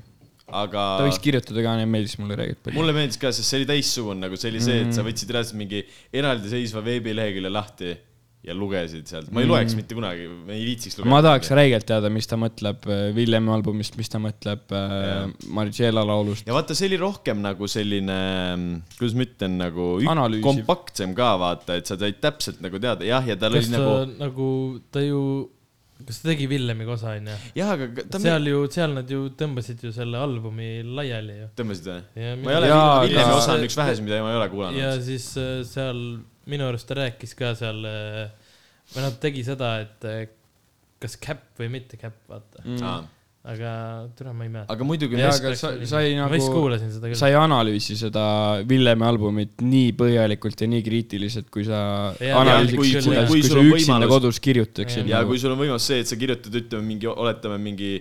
[0.64, 2.80] aga ta võiks kirjutada ka, meeldis mulle reeglilt palju.
[2.80, 5.60] mulle meeldis ka, sest see oli teistsugune, nagu see oli see, et sa võtsid reaalselt
[5.60, 7.94] mingi eraldiseisva veebilehekülje lahti
[8.44, 11.12] ja lugesid sealt, ma ei loeks mitte kunagi, ma ei viitsiks lugeda.
[11.14, 16.04] ma tahaks räigelt teada, mis ta mõtleb äh, Villemi albumist, mis ta mõtleb äh, Margiela
[16.08, 16.48] laulust.
[16.50, 18.20] ja vaata, see oli rohkem nagu selline,
[18.98, 20.44] kuidas ma ütlen, nagu Analüüsiv.
[20.50, 23.96] kompaktsem ka vaata, et sa said täpselt nagu teada, jah, ja tal oli ta nagu,
[24.20, 24.50] nagu,
[24.92, 25.24] ta ju,
[26.04, 27.40] kas ta tegi Villemiga osa, onju?
[27.62, 31.50] jah, aga ta seal ju, seal nad ju tõmbasid ju selle albumi laiali ju.
[31.64, 32.04] tõmbasid või?
[32.20, 32.76] ja ma ei ole
[33.08, 35.08] Villemi osa on üks väheseid, mida ma ei ole ja kuulanud.
[35.08, 36.04] siis äh, seal
[36.50, 40.24] minu arust ta rääkis ka seal, või noh, ta tegi seda, et äh,
[41.04, 42.64] kas cap või mitte cap, vaata.
[42.64, 43.12] Mm.
[43.44, 43.72] aga
[44.16, 44.72] türa ma ei mäleta.
[44.72, 47.18] aga muidugi jaa, aga sa, sai nagu, kuulasin seda küll.
[47.20, 48.22] sa ei analüüsi seda
[48.70, 51.82] Villemi albumit nii põhjalikult ja nii kriitiliselt, kui sa
[52.24, 55.12] Jaa, analüüsiks kui- seda, kui- sa üksinda kodus kirjutaksid.
[55.12, 57.92] ja kui sul on võimalus see, et sa kirjutad, ütleme mingi, oletame mingi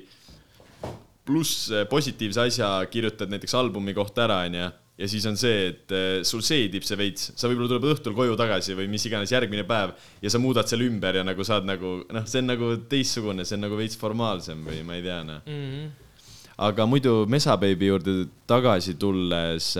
[1.26, 4.70] pluss eh, positiivse asja kirjutad näiteks albumi kohta ära, onju.
[5.02, 8.36] Ja siis on see, et eh, sul seedib see veits, sa võib-olla tuleb õhtul koju
[8.38, 11.98] tagasi või mis iganes järgmine päev ja sa muudad selle ümber ja nagu saad nagu
[12.06, 15.42] noh, see on nagu teistsugune, see on nagu veits formaalsem või ma ei tea noh.
[15.42, 15.66] mm.
[15.72, 16.20] -hmm.
[16.68, 19.72] aga muidu Mesa Baby juurde tagasi tulles,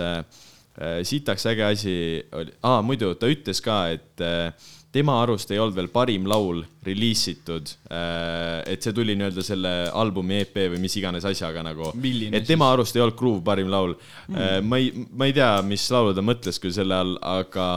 [1.07, 1.97] sitaks äge asi
[2.33, 6.61] oli, aa muidu ta ütles ka, et äh, tema arust ei olnud veel parim laul
[6.85, 7.71] reliisitud.
[7.89, 11.89] et see tuli nii-öelda selle albumi EP või mis iganes asjaga nagu.
[11.93, 12.73] et tema siis?
[12.73, 14.67] arust ei olnud Groove parim laul mm..
[14.67, 17.67] ma ei, ma ei tea, mis laulu ta mõtles küll selle all, aga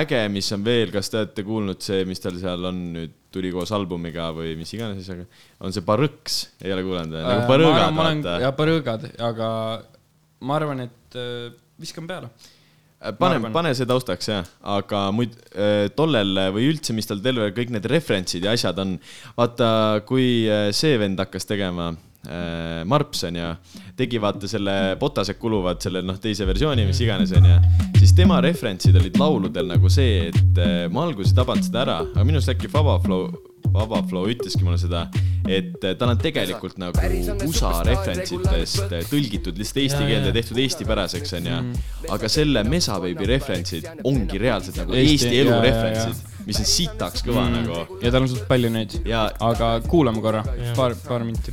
[0.00, 3.52] äge, mis on veel, kas te olete kuulnud see, mis tal seal on nüüd, tuli
[3.52, 5.26] koos albumiga või mis iganes asjaga,
[5.62, 7.24] on see Barõks, ei ole kuulanud või?
[7.28, 8.36] nagu Barõgad, vaata.
[8.42, 9.48] ja Barõgad, aga
[10.48, 12.54] ma arvan, et äh, viskan peale äh,
[13.18, 17.72] pane, pane see taustaks jah, aga muid äh, tollel või üldse, mis tal terve kõik
[17.74, 18.98] need referentsid ja asjad on.
[19.38, 19.70] vaata,
[20.08, 21.92] kui see vend hakkas tegema
[22.26, 23.50] äh,, Marps on ju,
[23.98, 27.58] tegi vaata selle Botased kuluvad selle noh, teise versiooni, mis iganes on ju,
[28.00, 32.00] siis tema referentsid olid lauludel nagu see, et äh, ma alguses ei tabanud seda ära,
[32.08, 33.30] aga minu arust äkki Faba Flow
[33.72, 35.04] Vaba Flow ütleski mulle seda,
[35.48, 37.10] et äh, tal on tegelikult nagu
[37.46, 41.60] USA referentsidest äh, tõlgitud lihtsalt eesti keelde, tehtud eestipäraseks, onju.
[42.16, 47.24] aga selle Mesa Baby referentsid ongi reaalselt nagu Eesti, Eesti elu referentsid mis on sitaks
[47.26, 47.56] kõva mm.
[47.58, 47.98] nagu.
[48.02, 48.96] ja tal on suht palju neid.
[49.12, 50.42] aga kuulame korra,
[50.76, 51.52] paar, paar minti.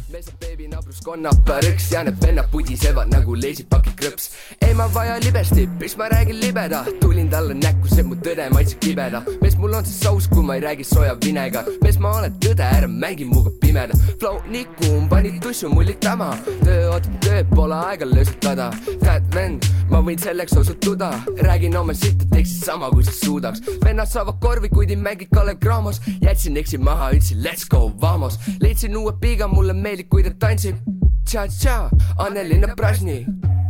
[1.70, 4.30] üks ja need vennad pudisevad nagu leisipaki krõps.
[4.64, 8.80] ei ma vaja libesti, miks ma räägin libeda, tulin talle näkku, see mu tõde maitseb
[8.86, 9.22] kibeda.
[9.42, 11.66] mees, mul on see sauss, kui ma ei räägi soja vinega.
[11.84, 14.00] mees, ma olen tõde, ära mängi minuga pimeda.
[14.20, 16.32] Flow nii kuum, pani tussu mullitama.
[16.64, 18.72] töö ootab tööd, pole aega löösutada.
[19.04, 21.12] tead vend, ma võin selleks osutuda.
[21.44, 23.62] räägin oma sitta, teeksid sama, kui sa suudaks.
[23.84, 27.92] vennad saavad korvi, kui kuid ei mängi Kalev Cramos jätsin eksi maha, ütlesin let's go,
[28.02, 28.38] vamos.
[28.62, 30.78] Leidsin uue piiga, mulle meeldib, kui ta tantsib
[31.26, 31.90] tša-tša,
[32.22, 33.24] Annelinna Brasni.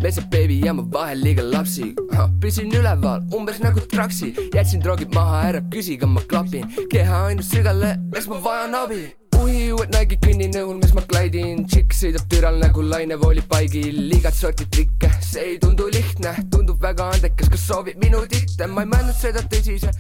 [0.04, 1.94] Metsad beebi ja ma vahel liiga lapsi.
[2.44, 4.34] Püsin üleval, umbes nagu traksi.
[4.54, 6.68] Jätsin droogid maha, ära küsi, kas ma klapin.
[6.92, 9.06] Keha ainult sügale, eks ma vajan abi
[9.42, 14.68] uhi uued Nike'id kõnninõul, mis ma klaidin, tšikk sõidab türal nagu lainevooli paigil, igat sorti
[14.72, 19.18] trikke, see ei tundu lihtne, tundub väga andekas, kas soovib minu titte, ma ei mõelnud
[19.18, 19.94] seda tõsise.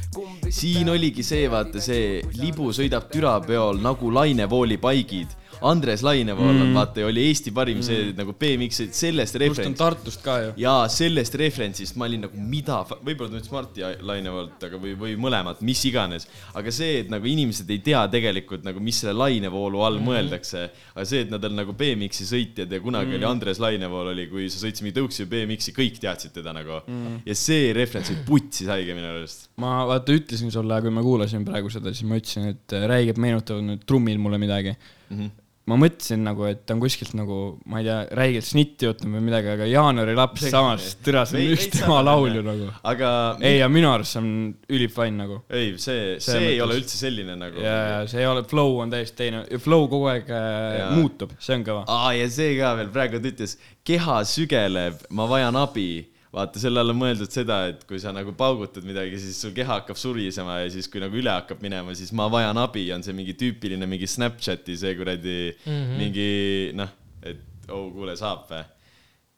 [0.49, 7.05] siin oligi see, vaata see libu sõidab türapeol nagu lainevooli paigid Andres Lainevool mm., vaata,
[7.07, 7.85] oli Eesti parim mm.
[7.87, 9.79] see nagu BMX, sellest referents.
[9.79, 10.53] Tartust ka ju.
[10.61, 15.15] jaa, sellest referentsist ma olin nagu mida, võib-olla ta ütles Marti Lainevoolt, aga või, või
[15.19, 16.27] mõlemat, mis iganes.
[16.53, 20.09] aga see, et nagu inimesed ei tea tegelikult nagu, mis selle lainevoolu all mm.
[20.09, 23.19] mõeldakse, aga see, et nad on nagu BMX-i sõitjad ja kunagi mm.
[23.19, 27.21] oli Andres Lainevool oli, kui sa sõitsid mingi tõuksi BMX-i, kõik teadsid teda nagu mm..
[27.27, 29.49] ja see referents oli putsis haige minu arust.
[29.61, 33.65] ma vaata ütlesin sulle, kui ma kuulasin praegu seda, siis ma ütlesin, et räigelt meenutavad
[33.65, 35.17] need trummid mulle midagi mm.
[35.17, 35.33] -hmm
[35.65, 37.37] ma mõtlesin nagu, et ta on kuskilt nagu,
[37.69, 41.55] ma ei tea, räigelt snitti võtnud või midagi, aga Jaanuari laps samas, türa, see on
[41.55, 42.69] üks tema laul ju nagu.
[42.85, 43.09] aga.
[43.41, 44.29] ei, ja minu arust see on
[44.77, 45.39] ülifine nagu.
[45.49, 47.61] ei, see, see, see ei ole üldse selline nagu.
[47.65, 50.49] ja, ja see ei ole, flow on täiesti teine, flow kogu aeg äh,
[50.83, 50.89] ja.
[50.93, 51.85] muutub, see on kõva.
[51.89, 55.89] aa, ja see ka veel, praegu ta ütles, keha sügeleb, ma vajan abi
[56.35, 59.79] vaata, selle all on mõeldud seda, et kui sa nagu paugutad midagi, siis sul keha
[59.79, 63.15] hakkab surisema ja siis, kui nagu üle hakkab minema, siis ma vajan abi, on see
[63.15, 65.99] mingi tüüpiline mingi Snapchati see kuradi mm -hmm.
[66.01, 66.29] mingi
[66.75, 68.63] noh, et oh, kuule, saab või?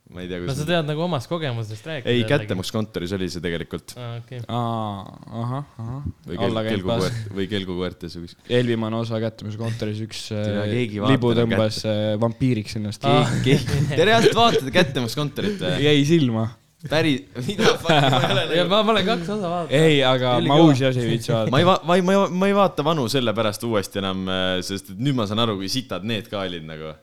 [0.08, 0.56] ma ei tea, kuidas.
[0.56, 2.12] no sa tead nagu omast kogemusest rääkida.
[2.14, 3.94] ei, Kättemaksukontoris oli see tegelikult.
[4.00, 4.40] aa, okei.
[4.48, 6.04] ahah, ahah.
[6.28, 8.54] või kel, kelgukoert, või kelgukoertes või kuskil.
[8.60, 10.64] Elvimaa on osa Kättemaksukontoris, üks äh,
[11.12, 12.14] libu tõmbas kätte.
[12.14, 13.04] Äh, vampiiriks ennast.
[13.04, 15.84] Te reaalselt vaatate Kättemaksukontorit või?
[15.84, 16.48] jäi silma
[16.86, 18.70] päris, mida fuck, ma ei ole nagu.
[18.70, 19.72] ma, ma olen kaks osa vaadanud.
[19.74, 21.50] ei, aga Üli ma uusi asju ei viitsi vaadata.
[21.50, 24.50] ma ei va-, ma ei, ma ei, ma ei vaata vanu sellepärast uuesti enam, äh,
[24.66, 26.94] sest et nüüd ma saan aru, kui sitad need ka olid nagu.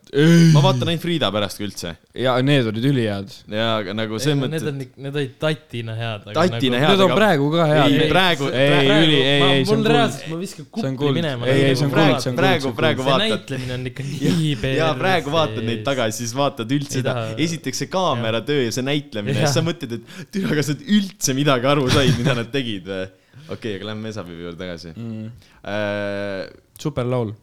[0.55, 1.97] ma vaatan ainult Frieda pärast kui üldse.
[2.15, 3.35] ja need olid ülihead.
[3.51, 4.63] ja, aga nagu selles mõttes.
[4.63, 6.31] Need on, need olid tatina head.
[6.31, 6.85] tatina nagu...
[6.85, 6.95] head.
[6.95, 7.99] Need on praegu ka head.
[7.99, 8.53] ei, praegu.
[8.55, 9.91] ei, üli, ei, ei, see on cool.
[9.97, 11.51] reaalselt, ma viskan kupli minema.
[11.51, 12.45] ei, ei, see on cool, see on cool.
[12.45, 13.27] praegu, praegu vaatad.
[13.27, 14.79] see näitlemine on ikka nii perse.
[14.79, 19.43] ja praegu vaatad neid tagasi, siis vaatad üldse seda, esiteks see kaameratöö ja see näitlemine
[19.43, 23.07] siis sa mõtled, et aga kas nad üldse midagi aru said, mida nad tegid või?
[23.45, 25.33] okei okay,, aga lähme Mesapiivi juurde tagasi mm..
[25.65, 26.45] Äh,
[26.81, 27.35] super laul,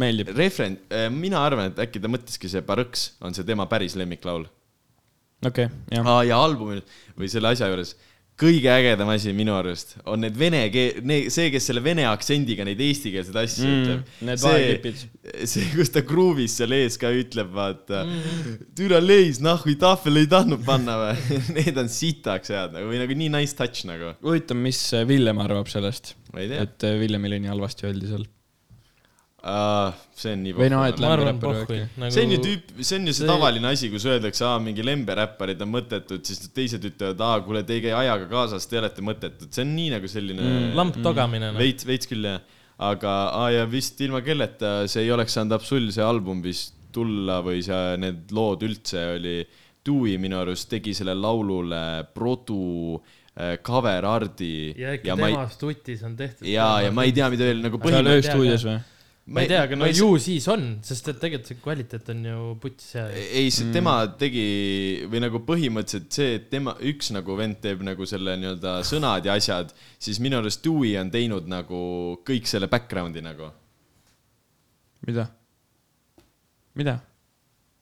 [0.00, 0.32] meeldib.
[0.36, 4.46] Refren- äh,, mina arvan, et äkki ta mõtleski see Barõks on see tema päris lemmiklaul.
[5.46, 6.22] okei okay,, jah ah,.
[6.26, 6.82] ja albumil
[7.18, 7.94] või selle asja juures
[8.38, 11.00] kõige ägedam asi minu arust on need vene keel,
[11.32, 14.14] see, kes selle vene aktsendiga neid eestikeelseid asju mm, ütleb.
[14.28, 15.02] Need vaheklipid.
[15.50, 18.56] see, kus ta gruuvis seal ees ka ütleb, vaata mm..
[18.78, 23.18] türa leis, nahhu tahvel ei tahtnud panna või Need on sitaks head nagu või nagu
[23.18, 24.14] nii nice touch nagu.
[24.24, 26.14] huvitav, mis Villem arvab sellest?
[26.38, 28.26] et Villemile nii halvasti öeldi seal
[29.48, 32.10] Uh, see on nii või noh, et lemberäppar nagu...
[32.12, 34.84] see on ju tüüp, see on ju see, see tavaline asi, kus öeldakse, aa, mingi
[34.84, 39.04] lemberäpparid on mõttetud, siis teised ütlevad, aa, kuule, te ei käi ajaga kaasas, te olete
[39.06, 41.60] mõttetud, see on nii nagu selline mm, lamp togamine no..
[41.62, 42.42] veits, veits küll jah,
[42.90, 47.40] aga, aa ja vist ilma kelleta see ei oleks saanud Absol see album vist tulla
[47.44, 49.38] või see, need lood üldse oli
[49.88, 51.80] Dewey minu arust tegi sellele laulule
[52.14, 56.46] produ äh, cover art'i ja äkki ja ma ei, temast tutis on tehtud.
[56.48, 58.34] ja, ja ma ei tea, mida veel nagu seal põhimõtteliselt.
[58.34, 58.78] ööstuudios või?
[59.28, 62.38] Ma ei tea, aga no ju siis on, sest et tegelikult see kvaliteet on ju
[62.62, 63.06] putsis hea.
[63.42, 64.44] ei, see tema tegi
[65.10, 69.36] või nagu põhimõtteliselt see, et tema, üks nagu vend teeb nagu selle nii-öelda sõnad ja
[69.36, 71.80] asjad, siis minu arust Dewey on teinud nagu
[72.28, 73.52] kõik selle background'i nagu.
[75.06, 75.28] mida?
[76.78, 76.98] mida?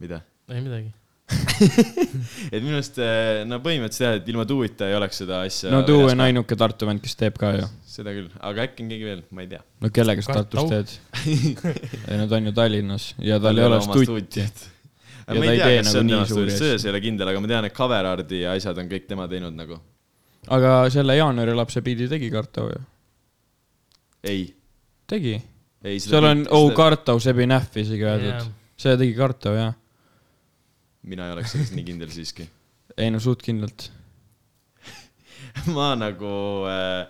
[0.03, 0.23] mida?
[0.51, 0.95] ei midagi.
[2.55, 5.73] et minu arust eh, no põhimõtteliselt jah, et ilma Deweyta ei oleks seda asja.
[5.75, 6.21] no Tuu on.
[6.23, 7.67] ainuke Tartu vend, kes teeb ka ju.
[7.91, 9.63] seda küll, aga äkki on keegi veel, ma ei tea.
[9.83, 10.37] no kellega sa.
[10.39, 10.93] Tartus teed?
[12.13, 14.45] ei no ta on ju Tallinnas ja tal ei ole stuuti.
[15.27, 16.59] Ja ma ta ei tee kas nagu see on nii tema suuri asju.
[16.61, 19.27] selles ei ole kindel, aga ma tean, et cover art'i ja asjad on kõik tema
[19.33, 19.81] teinud nagu.
[20.59, 22.85] aga selle jaanuari lapse pildi tegi Kartau ju.
[24.31, 24.45] ei,
[25.11, 25.35] tegi.
[26.07, 28.47] seal on Oh Kartau, Sebi Nähv isegi öeldud.
[28.79, 29.75] see tegi Kartau jah.
[31.07, 32.49] Mina ei oleks selles nii kindel siiski.
[32.97, 33.91] ei no suht kindlalt.
[35.77, 36.33] ma nagu
[36.71, 37.07] äh,,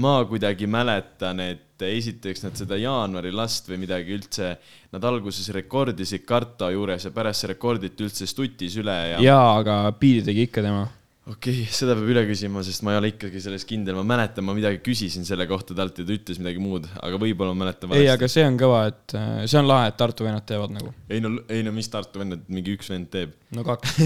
[0.00, 4.54] ma kuidagi mäletan, et esiteks nad seda jaanuari last või midagi üldse,
[4.92, 9.24] nad alguses rekordisid Karta juures ja pärast see rekorditi üldse stutis üle ja, ja..
[9.30, 10.86] jaa, aga pildi tegi ikka tema.
[11.26, 14.46] Okei okay,, seda peab üle küsima, sest ma ei ole ikkagi selles kindel, ma mäletan,
[14.46, 17.94] ma midagi küsisin selle kohta talt ja ta ütles midagi muud, aga võib-olla ma mäletan
[17.98, 20.92] ei, aga see on kõva, et äh, see on lahe, et Tartu vennad teevad nagu.
[21.10, 23.34] ei no, ei no mis Tartu vennad, mingi üks vend teeb.
[23.58, 23.96] no kaks.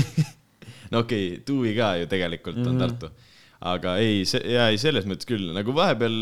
[0.93, 2.81] no okei okay,, Tuvi ka ju tegelikult on mm Mhm.
[2.81, 2.99] -hmm.
[3.01, 3.13] Tartu.
[3.75, 6.17] aga ei, see, jaa, ei selles mõttes küll, nagu vahepeal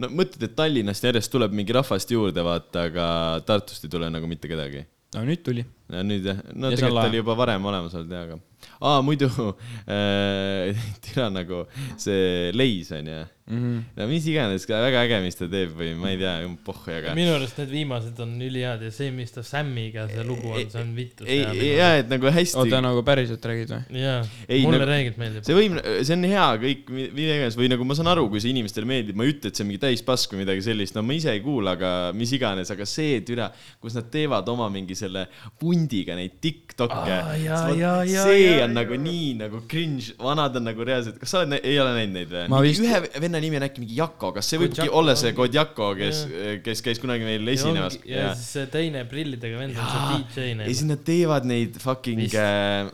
[0.00, 3.06] no mõtled, et Tallinnast järjest tuleb mingi rahvast juurde, vaata, aga
[3.46, 4.82] Tartust ei tule nagu mitte kedagi.
[5.14, 5.62] no nüüd tuli.
[5.94, 8.40] no nüüd jah, no Ja on tegelikult oli juba varem olemas olnud jah, aga
[8.82, 9.28] aa, muidu
[9.94, 13.08] äh, tina nagu see Leis on
[13.50, 13.56] ju.
[13.60, 13.84] Mhm.
[13.96, 16.34] no mis iganes, väga äge, mis ta teeb või ma ei tea,
[16.64, 17.14] pohhu, aga.
[17.18, 20.80] minu arust need viimased on ülihead ja see, mis ta Sammiga see lugu on, see
[20.80, 21.26] on vittu.
[21.26, 21.42] ei,
[21.76, 24.00] jaa, et nagu hästi oota, nagu päriselt räägid või?
[24.04, 25.44] jaa, Ei, mulle nagu- räägib meeldib.
[25.46, 28.52] see võib, see on hea kõik, mida iganes või nagu ma saan aru, kui see
[28.54, 31.16] inimestele meeldib, ma ei ütle, et see on mingi täispask või midagi sellist, no ma
[31.18, 33.50] ise ei kuula, aga mis iganes, aga see türa,
[33.82, 35.26] kus nad teevad oma mingi selle
[35.60, 37.66] pundiga neid Tiktoke jaa,
[38.06, 41.78] see jaa, on nagu nii nagu cringe, vanad on nagu reaalselt, kas sa oled, ei
[41.82, 42.72] ole näinud neid Ma või?
[42.80, 45.34] ühe venna nimi on äkki mingi Jako, kas see võibki olla see.
[45.36, 46.22] Kodjako, kes,
[46.64, 47.98] kes käis kunagi meil esinemas?
[48.08, 50.86] ja siis see teine prillidega vend on see DJ ja neil siis.
[50.88, 52.90] nad teevad neid fucking äh,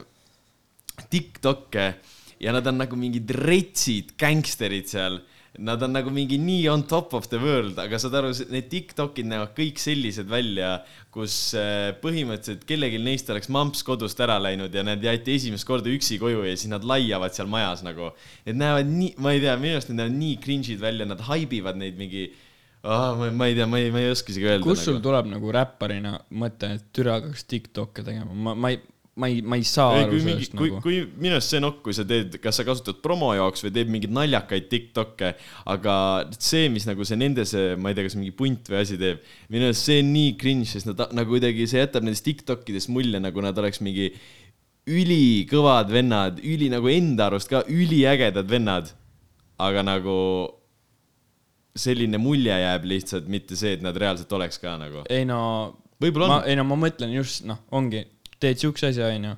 [1.13, 1.89] Tiktok'e
[2.43, 5.21] ja nad on nagu mingid retsid gängsterid seal.
[5.59, 9.29] Nad on nagu mingi nii on top of the world, aga saad aru, need Tiktokid
[9.31, 10.75] näevad kõik sellised välja,
[11.15, 15.93] kus äh, põhimõtteliselt kellelgi neist oleks mamps kodust ära läinud ja nad jäeti esimest korda
[15.93, 18.11] üksi koju ja siis nad laiavad seal majas nagu.
[18.49, 21.81] Need näevad nii, ma ei tea, minu arust need näevad nii cringe'id välja, nad haibivad
[21.81, 22.27] neid mingi
[22.87, 24.65] oh,, ma, ma ei tea, ma ei, ma ei oska isegi öelda.
[24.67, 28.81] kus sul tuleb nagu räpparina mõte, et türa hakkaks Tiktok'e tegema, ma, ma ei,
[29.17, 30.81] ma ei, ma ei saa ei, aru kui mingi sellest, kui nagu,.
[30.85, 33.93] kui minu arust see nokk, kui sa teed, kas sa kasutad promo jaoks või teed
[33.93, 35.31] mingeid naljakaid Tiktok'e,
[35.73, 35.95] aga
[36.37, 39.23] see, mis nagu see nende see, ma ei tea, kas mingi punt või asi teeb,
[39.53, 43.23] minu arust see on nii cringe, sest nad nagu kuidagi, see jätab nendest Tiktokidest mulje,
[43.23, 44.11] nagu nad oleks mingi
[44.87, 48.93] ülikõvad vennad, üli nagu enda arust ka üliägedad vennad.
[49.57, 50.15] aga nagu
[51.73, 55.07] selline mulje jääb lihtsalt, mitte see, et nad reaalselt oleks ka nagu.
[55.09, 55.41] ei no,
[56.03, 58.05] võib-olla ma on,, ei no ma mõtlen just, noh, ongi,
[58.43, 59.35] teed siukse asja, onju.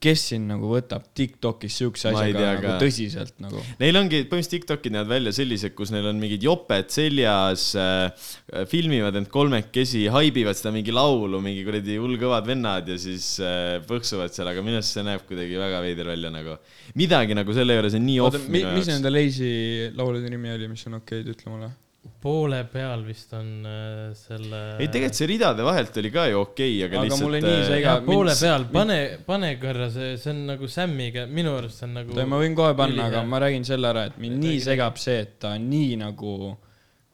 [0.00, 3.60] kes siin nagu võtab Tiktokis siukse asjaga tea nagu tõsiselt nagu?
[3.82, 8.30] Neil ongi põhimõtteliselt Tiktokid näevad välja sellised, kus neil on mingid joped seljas äh,,
[8.70, 13.76] filmivad end kolmekesi, haibivad seda mingi laulu, mingi kuradi hull kõvad vennad ja siis äh,
[13.90, 16.56] põksuvad seal, aga minu arust see näeb kuidagi väga veider välja nagu.
[16.96, 18.90] midagi nagu selle juures on nii off minu mis jaoks.
[18.94, 19.54] nende Lazy
[20.00, 21.74] laulude nimi oli, mis on okeid, ütle mulle.
[22.20, 24.60] Poole peal vist on äh, selle.
[24.78, 27.24] ei, tegelikult see ridade vahelt oli ka ju okei okay,, aga, Aga lihtsalt.
[27.24, 31.26] mulle nii see ja ega- poole peal, pane, pane korra see, see on nagu Sammiga,
[31.26, 32.26] minu arust see on nagu.
[32.34, 35.38] ma võin kohe panna, aga ma räägin selle ära, et mind nii segab see, et
[35.42, 36.56] ta nii nagu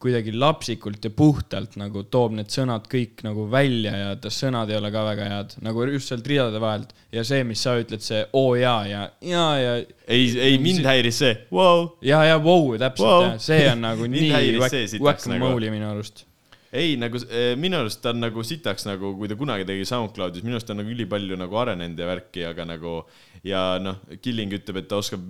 [0.03, 4.77] kuidagi lapsikult ja puhtalt nagu toob need sõnad kõik nagu välja ja ta sõnad ei
[4.77, 6.93] ole ka väga head, nagu just sealt ridade vahelt.
[7.13, 9.75] ja see, mis sa ütled, see oo jaa ja ja ja
[10.07, 11.89] ei, ei mind häiris see wow..
[12.05, 13.23] ja, ja vau, täpselt Vau.
[13.25, 15.55] wow., see on nagu nii häiris see whack sitaks nagu.
[15.65, 16.27] minu arust.
[16.73, 20.45] ei, nagu eh, minu arust ta on nagu sitaks nagu, kui ta kunagi tegi SoundCloudis,
[20.47, 22.97] minu arust ta on nagu ülipalju nagu arenenud ja värki, aga nagu
[23.47, 25.23] ja noh, Killing ütleb, et ta oskab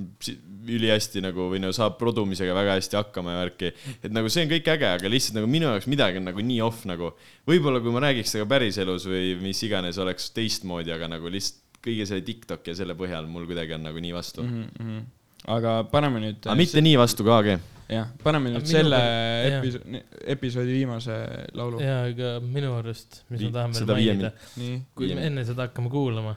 [0.67, 3.73] ülihästi nagu või no saab produmisega väga hästi hakkama ja värki.
[4.01, 6.59] et nagu see on kõik äge, aga lihtsalt nagu minu jaoks midagi on nagu nii
[6.65, 7.13] off nagu.
[7.49, 12.09] võib-olla kui ma räägiks temaga päriselus või mis iganes, oleks teistmoodi, aga nagu lihtsalt kõige
[12.09, 14.67] selle TikTok ja selle põhjal mul kuidagi on nagu nii vastu mm.
[14.81, 15.07] Mm -hmm.
[15.55, 16.41] aga paneme nüüd.
[16.47, 17.59] aga mitte nii vastu ka, aga
[17.91, 19.01] jah, paneme nüüd minu selle
[19.51, 20.03] episoodi,
[20.35, 21.17] episoodi viimase
[21.59, 21.81] laulu.
[21.83, 25.69] ja, aga minu arust, mis Vi- ma tahan veel mainida, nii, kui me enne seda
[25.69, 26.37] hakkame kuulama,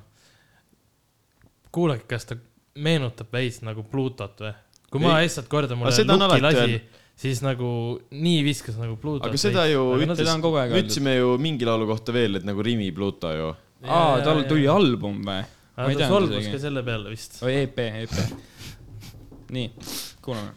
[1.76, 2.38] kuulake, kas ta
[2.80, 4.54] meenutab veits nagu Pluutot või?
[4.90, 5.28] kui ma Ei.
[5.28, 6.82] lihtsalt korda mulle lukki lasi
[7.20, 7.70] siis nagu
[8.16, 9.28] nii viskas nagu Pluutot.
[9.28, 13.50] aga seda ju ütles ütlesime ju mingi laulu kohta veel, et nagu Rimi Pluto ju.
[13.86, 15.44] aa, tal tuli album või?
[15.76, 17.40] ta solvus ka selle peale vist.
[17.44, 18.18] või EP, EP.
[19.56, 19.68] nii,
[20.24, 20.56] kuulame.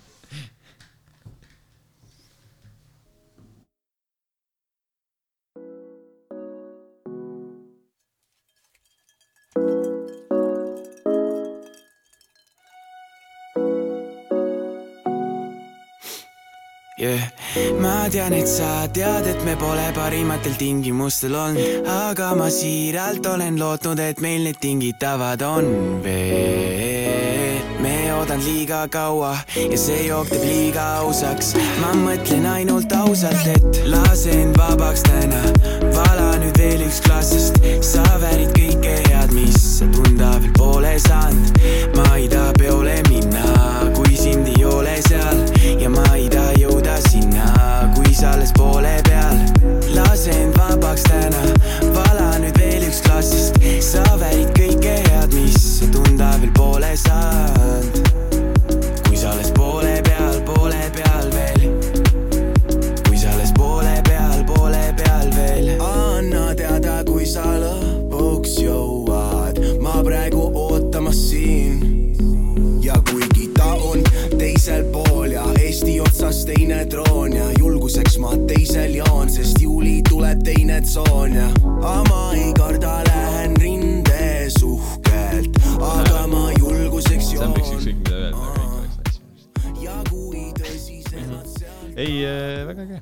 [17.03, 17.21] yeah..
[17.81, 23.59] ma tean, et sa tead, et me pole parimatel tingimustel olnud, aga ma siiralt olen
[23.61, 25.69] lootnud, et meil need tingitavad on
[26.05, 27.59] veel.
[27.83, 31.55] me oodanud liiga kaua ja see jook teeb liiga ausaks.
[31.83, 35.43] ma mõtlen ainult ausalt, et lase end vabaks täna,
[35.97, 37.59] vala nüüd veel üks klaas, sest
[37.93, 41.59] sa väärid kõike head, mis sa tunda veel pole saanud.
[41.99, 43.52] ma ei taha peole minna,
[48.43, 49.37] alles poole peal.
[49.95, 51.43] lase end vabaks täna,
[51.95, 53.63] vala nüüd veel üks klaas, sest
[53.93, 57.52] sa väärid kõike head, mis tunda veel pole saanud.
[80.83, 81.49] Tsoon ja
[81.83, 88.19] aga ma ei karda, lähen rinde suhkelt, aga ma julguseks Sam võiks joon ükskõik mida
[88.19, 89.49] öelda, aga kõik oleks nice.
[89.85, 93.01] ja kui tõsisemad seal ei äh,, väga äge.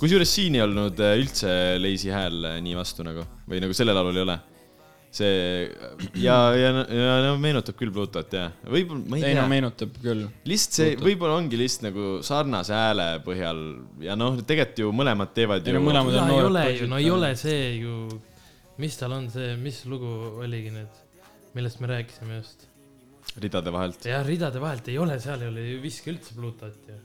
[0.00, 1.50] kusjuures siin ei olnud äh, üldse
[1.82, 4.38] Lazy hääl äh, nii vastu nagu või nagu sellel laulul ei ole.
[5.10, 5.68] See
[6.20, 9.94] ja, ja, ja no meenutab küll Plutot ja võib-olla, ma ei ei no tea, meenutab
[10.02, 10.24] küll.
[10.48, 11.06] lihtsalt see Plutot.
[11.08, 13.62] võib-olla ongi lihtsalt nagu sarnase hääle põhjal
[14.04, 16.64] ja noh, tegelikult ju mõlemad teevad Ei ju no mõlemad no on ei noored ole
[16.68, 17.94] poisid ju, no ei ole see ju,
[18.84, 20.12] mis tal on see, mis lugu
[20.44, 21.00] oligi nüüd,
[21.56, 22.68] millest me rääkisime just.
[23.40, 24.04] ridade vahelt.
[24.12, 27.00] jah, ridade vahelt ei ole, seal ei ole ju viske üldse Pluutot ju.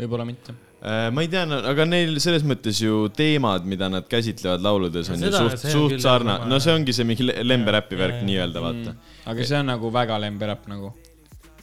[0.00, 0.56] võib-olla mitte.
[0.78, 5.18] Äh, ma ei tea, aga neil selles mõttes ju teemad, mida nad käsitlevad lauludes on
[5.18, 7.42] ju Seda- suht, see on suht küll sarnane, sama- no see ongi see mingi le-
[7.42, 8.94] lemberäpi värk nii-öelda, vaata.
[9.26, 10.92] aga see on nagu väga lemberäpp nagu.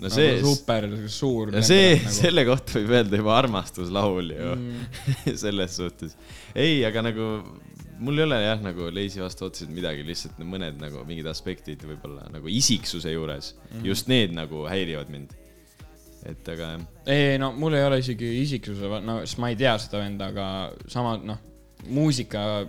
[0.03, 1.53] no see, super suur.
[1.55, 4.83] ja see, selle kohta võib öelda juba armastuslaul ju Mm.
[5.45, 6.17] selles suhtes.
[6.53, 7.29] ei, aga nagu
[8.03, 12.27] mul ei ole jah, nagu Lazy vastu otseselt midagi, lihtsalt mõned nagu mingid aspektid võib-olla
[12.35, 15.31] nagu isiksuse juures mm, just need nagu häirivad mind.
[16.25, 19.75] Et aga jah, ei, no mul ei ole isegi isiksuse, no sest ma ei tea
[19.81, 20.47] seda venda, aga
[20.91, 21.37] sama noh,
[21.85, 22.65] muusika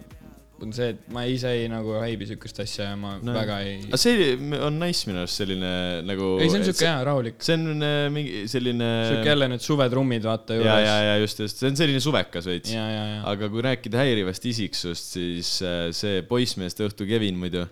[0.65, 3.35] on see, et ma ise ei nagu häibi siukest asja ja ma No.
[3.37, 3.75] väga ei.
[3.91, 4.31] aga see
[4.65, 5.73] on nice minu arust selline
[6.09, 6.31] nagu.
[6.41, 7.37] ei, see on siuke hea, rahulik.
[7.45, 8.89] see on äh, mingi selline.
[9.11, 10.87] siuke jälle need suvetrummid, vaata ja, juures.
[10.89, 12.73] ja, ja just, just, see on selline suvekas veits.
[12.73, 13.19] ja, ja, ja.
[13.33, 17.67] aga kui rääkida häirivast isiksust, siis äh, see poissmeeste õhtu Kevin muidu.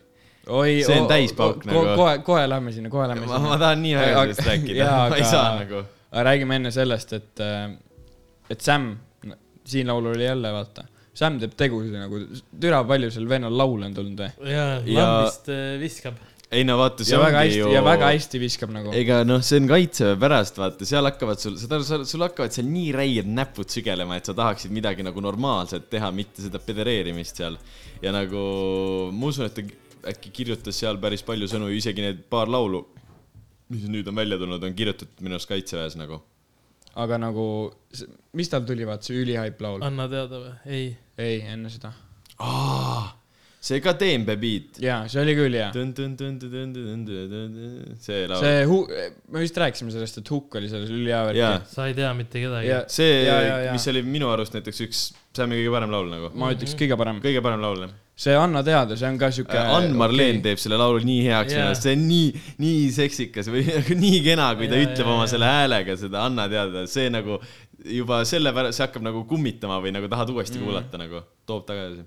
[0.49, 1.84] oi, see on täispauk nagu.
[1.97, 3.59] kohe, kohe lähme sinna, kohe lähme ma, ma sinna.
[3.62, 5.84] tahan nii väga sellest rääkida jaa,, ma ei saa nagu.
[6.12, 7.45] aga räägime enne sellest, et,
[8.51, 8.90] et Sam,
[9.64, 10.84] siin laulul oli jälle, vaata,
[11.14, 12.20] Sam teeb tegusid nagu,
[12.61, 14.30] türa palju sel vennal laule on tulnud või?
[14.51, 16.16] ja Ja- lambist äh, viskab.
[16.55, 18.92] ei no vaata, see ja väga ongi hästi ju ja väga hästi viskab nagu.
[18.95, 22.68] ega noh, see on kaitseväe pärast, vaata, seal hakkavad sul, saad aru, sul hakkavad seal
[22.70, 27.57] nii räiged näpud sügelema, et sa tahaksid midagi nagu normaalset teha, mitte seda pedereerimist seal.
[28.03, 28.45] ja nagu
[29.14, 29.62] ma usun, et ta
[30.11, 32.84] äkki kirjutas seal päris palju sõnu, isegi need paar laulu,
[33.72, 36.20] mis nüüd on välja tulnud, on kirjutatud minu arust kaitseväes nagu.
[36.94, 37.46] aga nagu,
[38.38, 39.82] mis tal tuli, vaata see ülihaip laul?
[39.82, 40.55] anna teada või?
[40.66, 40.88] ei.
[41.18, 41.94] ei, enne seda.
[43.64, 44.78] See ka DMB beat.
[44.82, 45.70] jaa, see oli küll hea.
[48.04, 48.44] see laul.
[48.44, 48.86] see hu-,
[49.32, 51.68] me vist rääkisime sellest, et Hukk oli selles ülihea värk.
[51.72, 52.82] sa ei tea mitte kedagi ja.
[52.92, 53.74] see ja, ja,, ja.
[53.76, 55.04] mis oli minu arust näiteks üks,
[55.34, 56.28] Sam'i kõige parem laul nagu.
[56.38, 57.16] ma ütleks kõige parem.
[57.24, 57.94] kõige parem laul, jah.
[58.26, 59.58] see Anna teada, see on ka siuke.
[59.78, 61.58] Ann-Marleen teeb selle laulu nii heaks Jaa.
[61.58, 65.02] minu arust, see on nii, nii seksikas või nagu nii kena, kui ta Jaa, ütleb
[65.08, 65.32] jaa, oma jaa.
[65.34, 67.40] selle häälega seda Anna teada, see nagu
[67.96, 70.68] juba selle pärast, see hakkab nagu kummitama või nagu tahad uuesti Mm.
[70.68, 72.04] kuulata nagu, toob tagasi.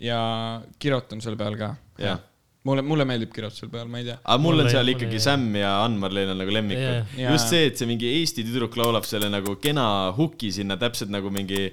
[0.00, 0.18] Ja
[0.80, 1.70] Kirot on seal peal ka.
[2.00, 2.18] jah,
[2.64, 4.18] mulle, mulle meeldib Kirot seal peal, ma ei tea.
[4.24, 7.16] aga mul on Mulle- seal mulle ikkagi ei- Sam ja Ann-Marleen on nagu lemmikud.
[7.20, 7.32] Jaa.
[7.34, 9.86] just see, et see mingi Eesti tüdruk laulab selle nagu kena
[10.16, 11.66] huki sinna täpselt nagu mingi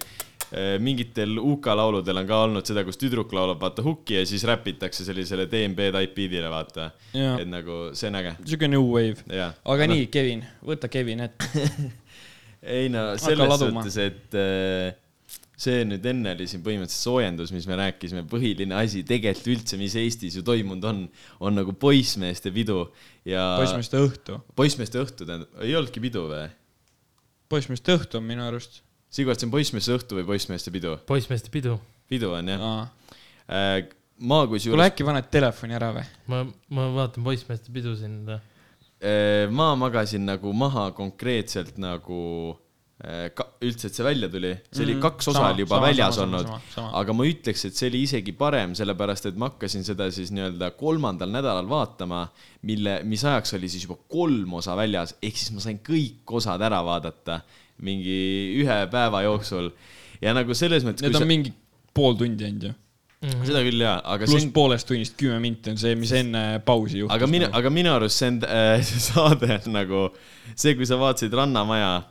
[0.51, 4.43] eh, mingitel UK lauludel on ka olnud seda, kus tüdruk laulab vaata hukki ja siis
[4.47, 6.91] räpitakse sellisele DMB type beat'ile vaata.
[7.13, 7.34] Jaa.
[7.41, 9.23] et nagu see on äge, siuke new wave.
[9.65, 11.67] aga nii, Kevin, võta Kevin ette.
[12.78, 14.95] ei no selles suhtes, et äh,
[15.58, 19.95] see nüüd enne oli siin põhimõtteliselt soojendus, mis me rääkisime, põhiline asi tegelikult üldse, mis
[19.97, 20.99] Eestis ju toimunud on,
[21.41, 22.84] on nagu poissmeeste pidu
[23.26, 24.38] ja poissmeeste õhtu.
[24.58, 26.45] poissmeeste õhtu tähendab, ei olnudki pidu või?
[27.49, 28.84] poissmeeste õhtu on minu arust.
[29.10, 30.93] Sigvard, see on poissmeeste õhtu või poissmeeste pidu?
[31.10, 31.80] poissmeeste pidu.
[32.12, 32.68] pidu on jah?
[33.47, 33.89] kuule,
[34.30, 36.05] ma kusjuures, äkki paned telefoni ära või?
[36.30, 36.43] ma,
[36.78, 38.22] ma vaatan poissmeeste pidu siin.
[39.58, 42.22] ma magasin nagu maha konkreetselt nagu
[42.53, 42.66] äh,
[43.38, 45.02] ka, üldse, et see välja tuli, see oli Mhm.
[45.04, 46.95] kaks osa Sama, oli juba sama, väljas sama, olnud.
[47.02, 50.72] aga ma ütleks, et see oli isegi parem, sellepärast et ma hakkasin seda siis nii-öelda
[50.80, 52.24] kolmandal nädalal vaatama,
[52.66, 56.62] mille, mis ajaks oli siis juba kolm osa väljas, ehk siis ma sain kõik osad
[56.66, 57.41] ära vaadata
[57.86, 58.18] mingi
[58.64, 59.70] ühe päeva jooksul.
[60.22, 61.54] Ja nagu selles mõttes, Need on sa, mingi
[61.93, 62.74] pool tundi ainult ju.
[63.45, 67.00] seda küll jaa, aga pluss on poolest tunnist kümme minti on see, mis enne pausi
[67.04, 67.14] juhtus.
[67.16, 70.02] aga minu, aga minu arust see on äh, see saade on nagu
[70.56, 72.04] see, kui sa vaatasid Rannamaja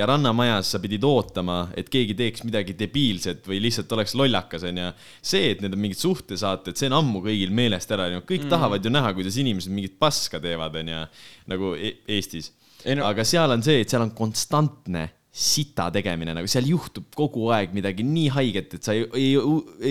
[0.00, 4.88] ja Rannamajas sa pidid ootama, et keegi teeks midagi debiilset või lihtsalt oleks lollakas, onju.
[5.20, 8.52] see, et need on mingid suhtesaated, see on ammu kõigil meelest ära läinud, kõik mm.
[8.54, 11.06] tahavad ju näha, kuidas inimesed mingit paska teevad, onju,
[11.52, 12.52] nagu e Eestis.
[12.96, 17.52] No- aga seal on see, et seal on konstantne sita tegemine, nagu seal juhtub kogu
[17.54, 19.34] aeg midagi nii haiget, et sa ei, ei,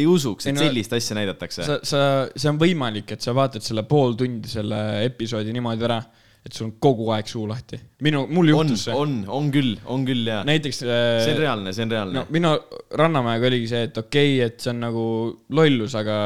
[0.01, 1.63] ei usuks, et no- sellist asja näidatakse.
[1.63, 2.01] sa, sa,
[2.35, 6.01] see on võimalik, et sa vaatad selle pool tundi selle episoodi niimoodi ära,
[6.45, 7.79] et sul on kogu aeg suu lahti.
[8.05, 8.95] minu, mul on juhtus, see.
[8.95, 10.41] on, on küll, on küll ja.
[10.47, 10.81] näiteks.
[10.83, 12.53] see on reaalne, see on reaalne no minu
[12.99, 15.05] Rannamäega oligi see, et okei okay,, et see on nagu
[15.55, 16.17] lollus, aga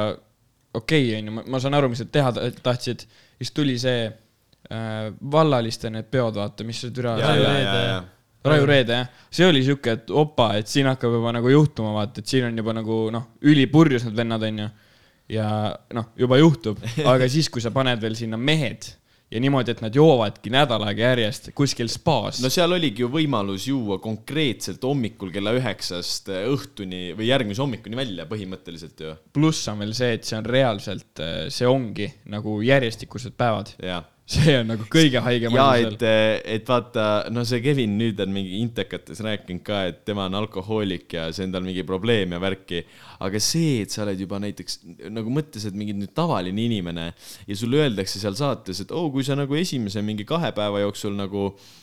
[0.74, 3.08] okei okay,, onju, ma saan aru, mis nad teha ta- tahtsid.
[3.42, 7.18] siis tuli see äh, vallaliste need peod, vaata, mis see türa.
[8.44, 12.20] Raju Reede jah, see oli siuke, et opa, et siin hakkab juba nagu juhtuma, vaata,
[12.20, 14.66] et siin on juba nagu noh, ülipurjus need vennad onju.
[15.32, 15.46] ja
[15.96, 16.82] noh, juba juhtub,
[17.14, 18.92] aga siis, kui sa paned veel sinna mehed
[19.34, 23.68] ja niimoodi, et nad joovadki nädal aega järjest kuskil spaas no seal oligi ju võimalus
[23.70, 29.16] juua konkreetselt hommikul kella üheksast õhtuni või järgmise hommikuni välja põhimõtteliselt ju.
[29.34, 31.24] pluss on veel see, et see on reaalselt,
[31.54, 33.74] see ongi nagu järjestikused päevad.
[33.82, 34.06] jah.
[34.34, 36.06] See on nagu kõige haigem ja asi et,
[36.58, 41.18] et vaata, no see Kevin nüüd on mingi intekates rääkinud ka, et tema on alkohoolik
[41.18, 42.84] ja see on tal mingi probleem ja värki.
[43.24, 44.82] aga see, et sa oled juba näiteks
[45.14, 47.12] nagu mõttes, et mingi nüüd tavaline inimene
[47.48, 50.84] ja sulle öeldakse seal saates, et oo oh,, kui sa nagu esimese mingi kahe päeva
[50.84, 51.83] jooksul nagu äh,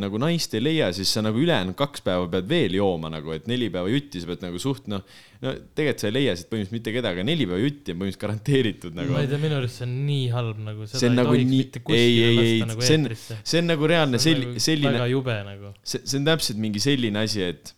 [0.00, 3.44] nagu naist ei leia, siis sa nagu ülejäänud kaks päeva pead veel jooma nagu, et
[3.50, 5.02] neli päeva jutti sa pead nagu suht noh,
[5.42, 8.96] no tegelikult sa ei leia siit põhimõtteliselt mitte kedagi, neli päeva jutti on põhimõtteliselt garanteeritud
[8.96, 11.34] nagu ma ei tea, minu arust see on nii halb nagu, see seda ei nagu
[11.34, 13.38] tohiks nii mitte, ei, kuskile ei, ei lasta, nagu see on, eetrisse.
[13.52, 15.72] see on nagu reaalne see selli-, selline väga, jube nagu.
[15.82, 17.74] see, see on täpselt mingi selline asi, et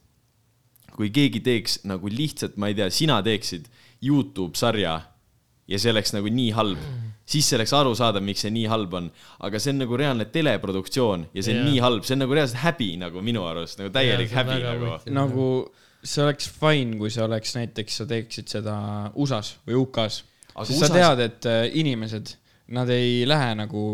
[0.94, 3.66] kui keegi teeks nagu lihtsalt, ma ei tea, sina teeksid
[4.06, 5.00] Youtube sarja
[5.68, 6.84] ja see oleks nagu nii halb,
[7.28, 9.10] siis see oleks arusaadav, miks see nii halb on.
[9.44, 11.68] aga see on nagu reaalne teleproduktsioon ja see on Jaa.
[11.72, 14.94] nii halb, see on nagu reaalselt häbi nagu minu arust, nagu täielik on häbi nagu.
[15.18, 15.50] nagu
[16.02, 18.78] see oleks fine, kui see oleks näiteks, sa teeksid seda
[19.18, 20.22] USA-s või UK-s.
[20.54, 22.34] Aga siis sa USA-s tead, et äh, inimesed,
[22.76, 23.84] nad ei lähe nagu,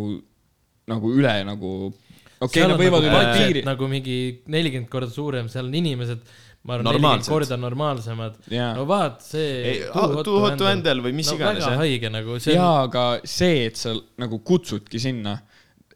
[0.90, 3.64] nagu üle nagu, okei okay,, nad võivad nagu üle budget piiri.
[3.66, 4.18] nagu mingi
[4.52, 6.34] nelikümmend korda suurem, seal on inimesed,
[6.64, 8.38] ma arvan, nelikümmend korda normaalsemad.
[8.52, 8.70] Jaa.
[8.76, 9.80] no vaat see Ei,.
[9.92, 13.66] Too Hot to Handle või mis iganes, väga haige nagu, see jaa on, aga see,
[13.68, 15.36] et sa nagu kutsudki sinna,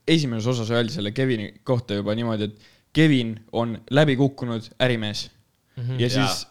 [0.09, 5.29] esimeses osas öeldi selle Kevini kohta juba niimoodi, et Kevin on läbi kukkunud ärimees
[5.77, 5.83] mm.
[5.83, 6.01] -hmm.
[6.01, 6.47] ja siis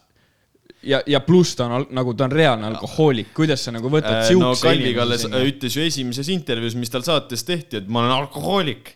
[0.82, 4.30] ja, ja pluss ta on nagu ta on reaalne alkohoolik, kuidas sa nagu võtad Äh,
[4.38, 5.42] no siukse Kalvi Kalles sinna?
[5.46, 8.94] ütles ju esimeses intervjuus, mis tal saates tehti, et ma olen alkohoolik.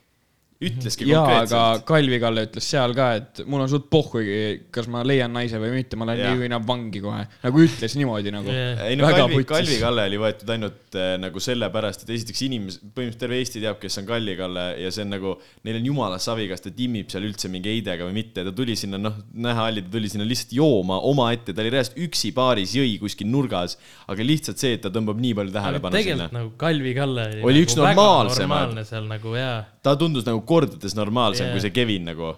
[0.68, 1.82] Ütleski jaa, konkreetselt aga.
[1.88, 4.36] Kalvi Kalle ütles seal ka, et mul on suht pohhugi,
[4.74, 6.32] kas ma leian naise või mitte, ma lähen Jaa.
[6.34, 7.24] nii või naa vangi kohe.
[7.42, 8.84] nagu ütles niimoodi nagu Jah.
[8.88, 9.50] ei no Kalvi, putsis.
[9.52, 13.80] Kalvi Kalle oli võetud ainult äh, nagu sellepärast, et esiteks inimesed, põhimõtteliselt terve Eesti teab,
[13.82, 15.34] kes on Kalvi Kalle ja see on nagu,
[15.66, 18.76] neil on jumala savi, kas ta timmib seal üldse mingi heidega või mitte, ta tuli
[18.78, 22.76] sinna, noh, näha oli, ta tuli sinna lihtsalt jooma omaette, ta oli reaalselt üksi baaris,
[22.78, 23.76] jõi kuskil nurgas,
[24.12, 26.36] aga lihtsalt see, et ta tõmbab nii palju tähelepanu sinna tegelikult.
[26.38, 28.48] nagu Kalvi Kalle oli, Oli nagu üks normaalsemaid.
[28.48, 31.56] normaalne seal nagu jaa, ta tundus nagu kordades normaalsem yeah.
[31.56, 32.34] kui see Kevin nagu,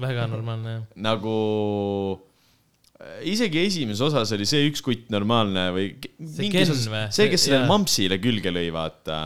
[0.00, 0.84] väga normaalne jah.
[1.08, 1.38] nagu
[2.98, 7.04] äh, isegi esimeses osas oli see üks kutt normaalne või See Ken või?
[7.14, 7.72] see, kes sellele Jaa.
[7.72, 9.24] mampsile külge lõi, vaata.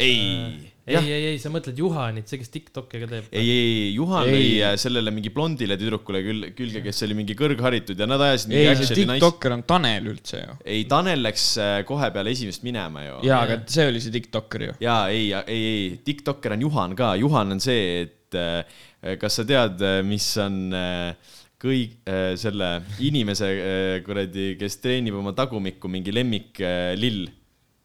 [0.00, 3.30] ei ei, ei, ei, sa mõtled Juhanit, see, kes Tiktoki ka teeb.
[3.30, 4.34] ei, ei, ei, Juhan Ei.
[4.34, 8.52] lõi äh, sellele mingi blondile tüdrukule küll, külge, kes oli mingi kõrgharitud ja nad ajasid
[8.52, 10.58] mingi ei, see tiktokker on Tanel üldse ju.
[10.64, 13.18] ei, Tanel läks äh, kohe peale esimest minema ju.
[13.30, 14.78] jaa, aga see oli see tiktokker ju.
[14.84, 18.80] jaa, ei, ei, ei, tiktokker on Juhan ka, Juhan on see, et äh,
[19.20, 22.70] kas sa tead, mis on äh, kõik äh, selle
[23.04, 27.26] inimese äh, kuradi, kes treenib oma tagumikku mingi lemmik äh, lill,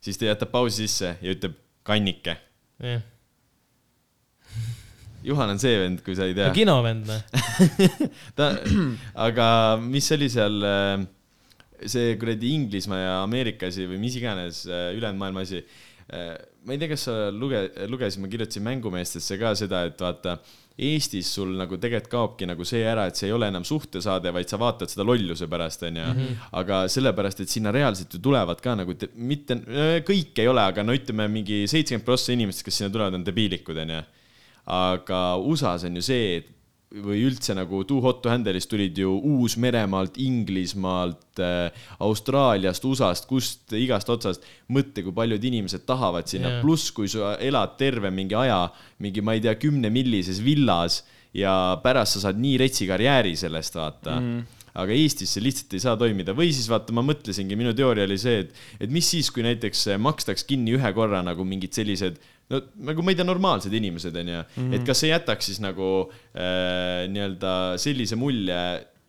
[0.03, 2.38] siis ta jätab pausi sisse ja ütleb kannike.
[2.84, 3.03] Jah,
[5.26, 6.51] Juhan on see vend, kui sa ei tea.
[6.53, 7.17] kinovend või?
[8.38, 8.51] ta,
[9.26, 9.47] aga
[9.82, 10.67] mis oli seal,
[11.82, 15.63] see kuradi Inglismaa ja Ameerika asi või mis iganes äh, ülejäänud maailma asi.
[16.12, 20.38] Ma ei tea, kas sa luge-, lugesid, ma kirjutasin Mängumeestesse ka seda, et vaata,
[20.76, 24.51] Eestis sul nagu tegelikult kaobki nagu see ära, et see ei ole enam suhtesaade, vaid
[24.51, 26.08] sa vaatad seda lolluse pärast, onju.
[26.60, 29.56] aga sellepärast, et sinna reaalselt ju tulevad ka nagu, mitte,
[30.03, 33.80] kõik ei ole, aga no ütleme, mingi seitsekümmend prossa inimestest, kes sinna tulevad, on debiilikud,
[33.86, 34.03] onju
[34.66, 36.47] aga USA-s on ju see, et
[36.91, 43.75] või üldse nagu Too Hot to Handle'ist tulid ju Uus-Meremaalt, Inglismaalt äh,, Austraaliast, USA-st, kust
[43.75, 44.45] igast otsast.
[44.71, 48.65] mõtle, kui paljud inimesed tahavad sinna yeah., pluss kui sa elad terve mingi aja
[49.03, 51.03] mingi, ma ei tea, kümnemillises villas
[51.36, 55.83] ja pärast sa saad nii retsi karjääri sellest, vaata mm aga Eestis see lihtsalt ei
[55.83, 59.29] saa toimida või siis vaata, ma mõtlesingi, minu teooria oli see, et, et mis siis,
[59.31, 62.19] kui näiteks makstaks kinni ühe korra nagu mingid sellised
[62.54, 64.76] no nagu ma ei tea, normaalsed inimesed onju mm, -hmm.
[64.78, 68.60] et kas see jätaks siis nagu äh, nii-öelda sellise mulje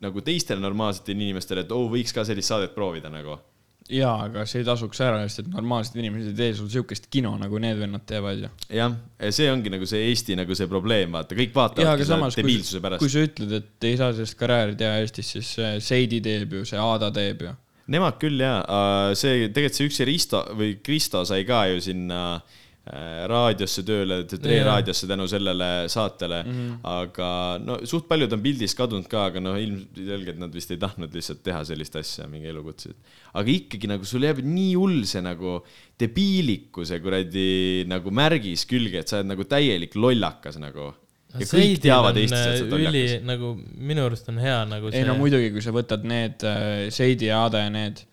[0.04, 3.38] nagu teistele normaalsetele inimestele, et oo, võiks ka sellist saadet proovida nagu.
[3.86, 7.36] jaa, aga see ei tasuks ära, sest et normaalsed inimesed ei tee sul siukest kino,
[7.38, 8.50] nagu need vennad teevad ju.
[8.80, 8.96] jah,
[9.30, 13.12] see ongi nagu see Eesti nagu see probleem, vaata, kõik vaatavadki seda debiilsuse pärast kui.
[13.12, 15.54] sa ütled, et ei saa sellest karjääri teha Eestis, siis
[15.86, 17.54] Seidi teeb ju, see Aada teeb ju.
[17.94, 22.64] Nemad küll jaa, see tegelikult see üks Risto või Kristo sai ka ju sinna äh,
[22.86, 24.66] raadiosse tööle, Tre Jaa.
[24.68, 26.52] raadiosse tänu sellele saatele mm.
[26.52, 26.76] -hmm.
[26.86, 31.14] aga no suht paljud on pildis kadunud ka, aga noh, ilmselgelt nad vist ei tahtnud
[31.14, 32.94] lihtsalt teha sellist asja, mingi elukutset.
[33.34, 35.58] aga ikkagi nagu sul jääb nii hull see nagu
[35.98, 37.48] debiilikuse kuradi
[37.90, 40.92] nagu märgis külge, et sa oled nagu täielik lollakas nagu.
[41.34, 43.30] ja kõik teavad Eestis, et sa oled üli lollakas.
[43.34, 43.54] nagu
[43.90, 45.02] minu arust on hea nagu see.
[45.02, 48.06] ei no muidugi, kui sa võtad need äh, Seidi ja Aade need,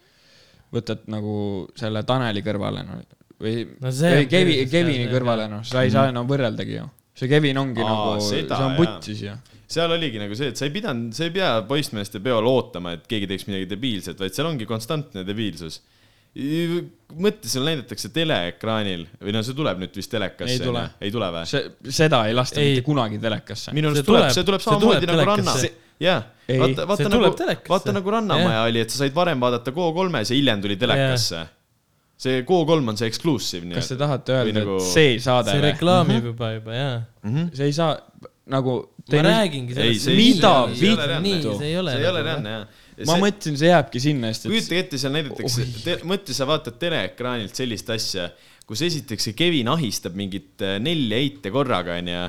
[0.73, 3.03] võtad nagu selle Taneli kõrvale no,
[3.43, 6.85] või No see või Kevi, Kevini kõrvale, noh, sa ei saa enam võrreldagi ju.
[7.19, 8.77] see Kevin ongi Aa, nagu, see seda, on jaa.
[8.79, 9.33] putsis ju.
[9.73, 13.05] seal oligi nagu see, et sa ei pidanud, sa ei pea poissmeeste peol ootama, et
[13.09, 15.81] keegi teeks midagi debiilset, vaid seal ongi konstantne debiilsus.
[17.13, 20.55] mõtle, seal näidatakse teleekraanil või no see tuleb nüüd vist telekasse.
[20.55, 20.83] Ei tule.
[21.05, 21.43] ei tule või?
[21.49, 22.71] see, seda ei lasta Ei.
[22.73, 23.73] mitte kunagi telekasse.
[23.77, 25.81] minu arust See tuleb, see tuleb samamoodi tuleb nagu Ranna telekasse..
[26.01, 27.29] jah, Ei, vaata, vaata nagu
[27.69, 28.65] vaata nagu Rannamaja Jah.
[28.71, 31.43] oli, et sa said varem vaadata Go3-s ja hiljem tuli telekasse.
[32.23, 33.99] See Go3 on see exclusive kas te nii-öelda.
[34.05, 35.67] tahate öelda nagu- nagu..., et see saade see või?
[35.71, 36.95] reklaamib juba, juba jaa.
[37.57, 37.91] see ei saa
[38.53, 38.77] nagu.
[39.11, 40.05] ma räägingi Ei, sellest.
[40.07, 41.19] see- Mida see ei vittu?
[41.27, 41.91] nii, see ei ole.
[41.97, 42.81] see ei ole reaalne jah.
[43.09, 45.67] ma mõtlesin, see jääbki sinna, sest et kujutage ette, seal näidatakse,
[46.07, 48.27] mõtle, sa vaatad teleekraanilt sellist asja,
[48.69, 52.25] kus esiteks see Kevin ahistab mingit äh, nelja eite korraga, onju.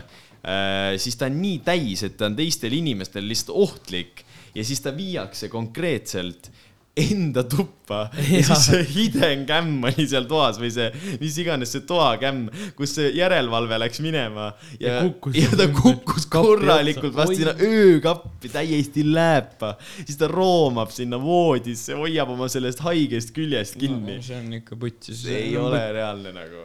[1.00, 4.24] siis ta on nii täis, et ta on teistele inimestele lihtsalt ohtlik
[4.54, 6.50] ja siis ta viiakse konkreetselt
[6.96, 8.42] enda tuppa ja Jaa.
[8.46, 10.86] siis see hidden cam oli seal toas või see,
[11.18, 12.46] mis iganes see toakämm,
[12.78, 18.52] kus see järelevalve läks minema ja, Ja kukkus ja ta kukkus korralikult vastu sinna öökappi
[18.54, 19.74] täiesti lääpa,
[20.04, 24.26] siis ta roomab sinna voodisse, hoiab oma sellest haigest küljest kinni no,.
[24.28, 25.24] see on ikka putsis.
[25.26, 26.62] see ei ole reaalne nagu.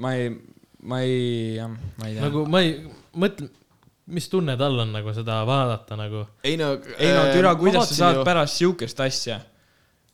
[0.00, 0.32] ma ei,
[0.88, 2.76] ma ei, jah, ma ei tea nagu ma ei
[3.20, 3.52] mõtle,
[4.10, 6.24] mis tunne tal on nagu seda vaadata nagu.
[6.44, 8.26] ei no, ei no türa, kuidas sa saad ju...
[8.26, 9.40] pärast siukest asja,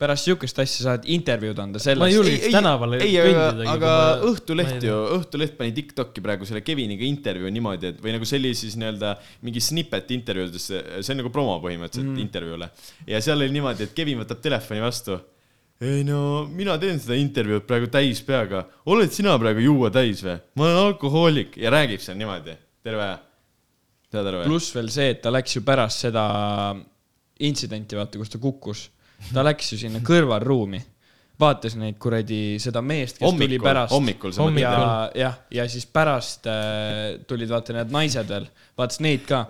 [0.01, 3.93] pärast siukest asja saad intervjuud anda Ma sellest julge- ei, ei, tänavale ei, kõndidagi,, aga
[3.93, 8.29] ma- Õhtuleht ma ju, Õhtuleht pani Tiktoki praegu selle Keviniga intervjuu niimoodi, et või nagu
[8.29, 9.15] see oli siis nii-öelda
[9.47, 12.21] mingi snippet intervjuudesse, see on nagu promo põhimõtteliselt mm.
[12.27, 12.69] intervjuule.
[13.09, 15.17] ja seal oli niimoodi, et Kevin võtab telefoni vastu.
[15.81, 20.37] ei no mina teen seda intervjuud praegu täis peaga, oled sina praegu juua täis või?
[20.57, 23.17] ma olen alkohoolik ja räägib seal niimoodi terve aja.
[24.13, 24.53] saad aru või?
[24.53, 26.27] pluss veel see, et ta läks ju pärast seda
[27.41, 28.87] intsidenti, vaata, kus ta kukkus.
[29.33, 30.81] Ta läks ju sinna kõrvalruumi,
[31.41, 33.93] vaatas neid kuradi, seda meest, kes tuli hommikul, pärast.
[33.93, 34.71] hommikul sa Hommikul.
[34.71, 35.19] mõtled?
[35.21, 38.49] ja, ja, ja siis pärast äh, tulid vaata need naised veel,
[38.79, 39.45] vaatas neid ka.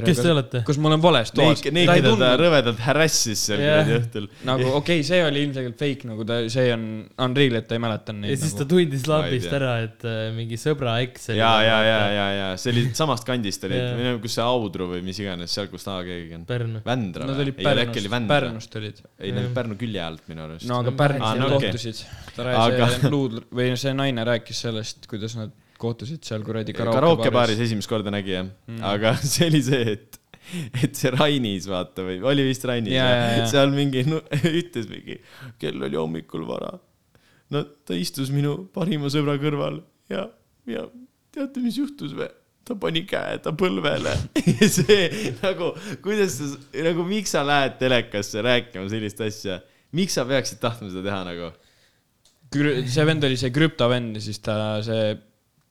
[0.00, 0.62] Kes te olete?
[0.66, 1.60] kus ma olen vales toas.
[1.66, 3.82] Neid, neid, keda ta rõvedalt harassis seal Jah.
[3.82, 4.28] kuradi õhtul.
[4.48, 6.86] nagu okei okay,, see oli ilmselgelt fake, nagu ta, see on
[7.26, 8.32] unreal, et ta ei mäleta neid.
[8.32, 8.72] ja siis ta nagu.
[8.72, 11.28] tundis lambist ära, et äh, mingi sõbra eks.
[11.36, 14.46] ja, ja, ja, ja, ja see oli samast kandist oli Jaa., või nagu kus see
[14.46, 16.46] Audru või mis iganes, seal, kus ta keegi on.
[16.48, 16.84] Pärnu.
[16.86, 17.48] Vändra Nad või?
[17.48, 18.38] olid ei ole äkki oli Pärnust, Vändra?
[18.38, 19.02] Pärnust olid.
[19.18, 20.68] ei, need olid Pärnu külje alt minu arust.
[20.70, 22.04] no aga No Pärnus nad kohtusid.
[22.36, 25.52] ta rääkis, luud või see naine rääkis sellest, kuidas nad
[25.82, 30.20] kohtusid seal kuradi karaokebaaris esimest korda nägi jah mm., aga see oli see, et,
[30.82, 33.48] et see Rainis vaata või oli vist Rainis Jaa, jaa, jaa.
[33.54, 34.22] seal mingi no,
[34.62, 35.18] ütles mingi,
[35.62, 36.74] kell oli hommikul vara.
[37.54, 40.28] no ta istus minu parima sõbra kõrval ja,
[40.70, 40.86] ja
[41.32, 42.30] teate, mis juhtus või?
[42.62, 44.12] ta pani käe ta põlvele.
[44.76, 45.72] see nagu,
[46.04, 46.50] kuidas sa,
[46.86, 49.58] nagu miks sa lähed telekasse rääkima sellist asja,
[49.96, 51.50] miks sa peaksid tahtma seda teha nagu?
[52.52, 54.54] see vend oli see krüptovend ja siis ta
[54.84, 55.14] see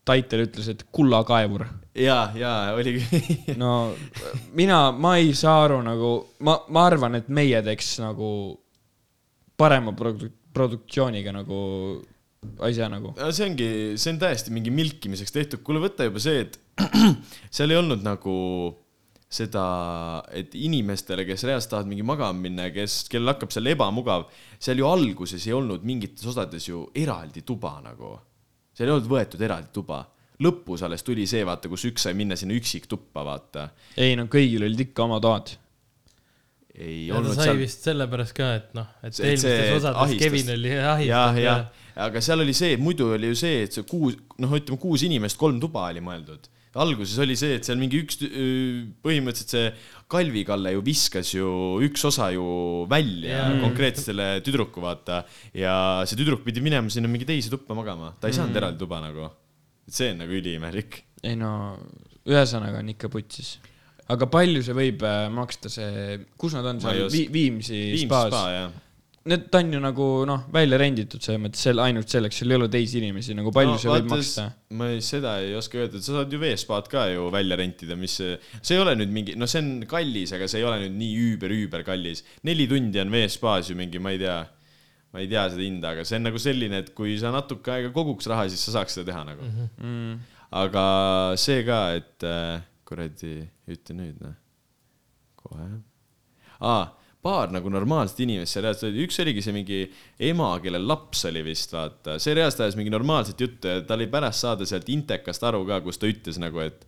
[0.08, 1.68] Taitel ütles, et kullakaevur.
[1.94, 3.04] ja, ja oligi
[3.62, 3.94] no
[4.58, 6.14] mina, ma ei saa aru nagu,
[6.48, 8.32] ma, ma arvan, et meie teeks nagu
[9.62, 11.60] parema produ-, produktsiooniga nagu
[12.66, 13.14] asja nagu.
[13.30, 13.70] see ongi,
[14.02, 16.58] see on täiesti mingi milkimiseks tehtud, kuule võta juba see, et
[17.54, 18.38] seal ei olnud nagu
[19.32, 19.66] seda,
[20.36, 24.26] et inimestele, kes reaalselt tahavad mingi magama minna kes, kellel hakkab seal ebamugav,
[24.60, 28.18] seal ju alguses ei olnud mingites osades ju eraldi tuba nagu.
[28.82, 30.04] Seal ei olnud võetud eraldi tuba.
[30.42, 33.68] lõpus alles tuli see, vaata, kus üks sai minna sinna üksiktuppa, vaata.
[33.98, 35.54] ei no kõigil olid ikka oma toad.
[36.76, 40.02] ei ja ta olnud sai seal vist sellepärast ka, et noh, et See- eelmistes osades
[40.06, 40.26] ahistas.
[40.26, 41.78] Kevin oli ahistatud
[42.08, 45.38] aga seal oli see, muidu oli ju see, et see kuus, noh, ütleme kuus inimest,
[45.40, 46.48] kolm tuba oli mõeldud.
[46.80, 48.22] Alguses oli see, et seal mingi üks,
[49.04, 49.72] põhimõtteliselt see
[50.12, 51.48] Kalvi Kalle ju viskas ju
[51.84, 52.46] üks osa ju
[52.92, 53.58] välja Jaa.
[53.64, 55.24] konkreetselt selle tüdruku, vaata.
[55.56, 55.74] ja
[56.08, 59.28] see tüdruk pidi minema sinna mingi teise tuppa magama, ta ei saanud eraldi tuba nagu.
[59.88, 61.02] et see on nagu üliimelik.
[61.24, 61.52] ei no
[62.28, 63.58] ühesõnaga on ikka putsis.
[64.12, 68.72] aga palju see võib äh, maksta, see, kus nad on seal Viimsi Viimsi spaas spa.
[69.22, 72.58] Need, ta on ju nagu noh, välja renditud selles mõttes, seal ainult selleks, seal ei
[72.58, 74.46] ole teisi inimesi, nagu palju no, see võib maksta?
[74.80, 78.16] ma ei, seda ei oska öelda, sa saad ju veespaad ka ju välja rentida, mis,
[78.18, 81.20] see ei ole nüüd mingi, no see on kallis, aga see ei ole nüüd nii
[81.26, 82.24] üüber-üüber kallis.
[82.50, 84.40] neli tundi on veespaas ju mingi, ma ei tea,
[85.14, 87.92] ma ei tea seda hinda, aga see on nagu selline, et kui sa natuke aega
[87.94, 89.60] koguks raha, siis sa saaks seda teha nagu mm.
[89.60, 89.92] -hmm.
[89.92, 90.16] Mm.
[90.64, 90.88] aga
[91.44, 93.36] see ka, et äh, kuradi,
[93.70, 94.34] ütle nüüd noh,
[95.44, 95.70] kohe.
[96.72, 96.82] aa
[97.22, 99.82] paar nagu normaalset inimest seal reaalselt üks oligi see mingi
[100.32, 104.10] ema, kellel laps oli vist, vaata, see reaalselt ajas mingi normaalset juttu ja ta oli
[104.12, 106.86] pärast saada sealt Intekast aru ka, kus ta ütles nagu, et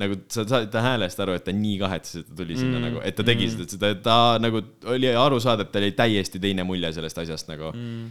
[0.00, 2.84] nagu sa saad ta häälest aru, et ta nii kahetses, et ta tuli sinna mm,
[2.86, 3.54] nagu, et ta tegi mm.
[3.56, 4.62] seda, seda, ta nagu
[4.92, 8.06] oli aru saada, et tal oli täiesti teine mulje sellest asjast nagu mm..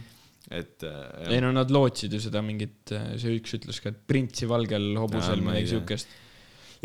[0.58, 4.50] et äh, ei no nad lootsid ju seda mingit, see üks ütles ka, et printsi
[4.50, 6.22] valgel hobusel midagi siukest.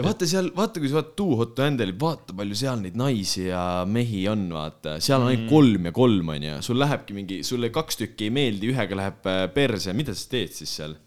[0.01, 2.97] Ja vaata seal, vaata kui sa vaatad Too Hot to Handle'i, vaata palju seal neid
[2.99, 7.39] naisi ja mehi on, vaata, seal on ainult kolm ja kolm onju, sul lähebki mingi,
[7.47, 10.97] sulle kaks tükki ei meeldi, ühega läheb äh, perse, mida sa teed siis seal?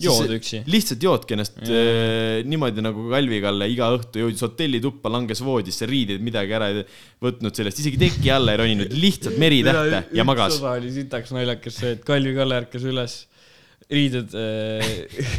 [0.00, 0.62] Jood üksi.
[0.72, 6.24] lihtsalt joodki ennast äh, niimoodi nagu Kalvi Kalle iga õhtu jõudis hotellituppa, langes voodisse, riideid
[6.24, 6.80] midagi ära ei
[7.22, 10.56] võtnud sellest, isegi teki alla ei roninud, lihtsalt meritähte ja magas.
[10.56, 13.18] osa oli sitaks naljakas see, et Kalvi Kalle ärkas üles,
[13.92, 14.92] riided äh,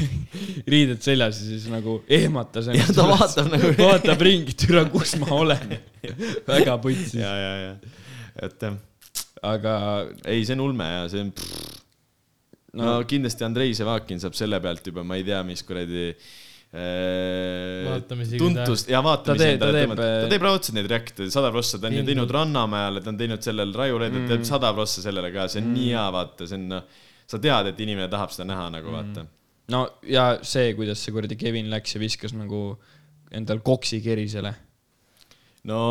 [0.73, 5.31] riided seljas ja siis nagu ehmatas ja ta vaatab nagu vaatab ringi, türa, kus ma
[5.35, 5.75] olen.
[6.53, 7.73] väga putsis, ja, ja, ja,
[8.47, 8.79] et jah,
[9.53, 9.75] aga
[10.29, 11.33] ei, see on ulme ja see on.
[12.73, 17.85] no, no kindlasti Andrei Sevakin saab selle pealt juba, ma ei tea, mis kuradi äh,
[17.87, 21.53] Vaatamisi, tuntust ja Ta vaatamisi endale teeb, tõmmata, äh, ta teeb raudselt neid reakte, sada
[21.55, 25.05] prossa, ta on ju teinud Rannamäele, ta on teinud sellel Raivo Leedel, teeb sada prossa
[25.05, 28.33] sellele ka, see on nii hea, vaata, see on noh, sa tead, et inimene tahab
[28.33, 29.25] seda näha nagu vaata.
[29.73, 32.65] no ja see, kuidas see kuradi Kevin läks ja viskas nagu
[33.33, 34.53] endal koksi kerisele.
[35.69, 35.81] no,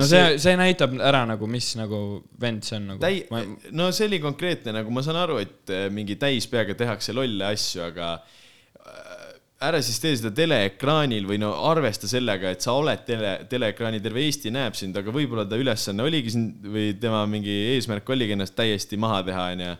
[0.00, 3.02] no see, see näitab ära nagu, mis nagu vend see on nagu.
[3.04, 7.50] täi-, no see oli konkreetne, nagu ma saan aru, et äh, mingi täispeaga tehakse lolle
[7.52, 9.28] asju, aga äh,
[9.68, 14.22] ära siis tee seda teleekraanil või no arvesta sellega, et sa oled tele, teleekraanil, terve
[14.22, 18.56] Eesti näeb sind, aga võib-olla ta ülesanne oligi sind või tema mingi eesmärk oligi ennast
[18.58, 19.72] täiesti maha teha, onju.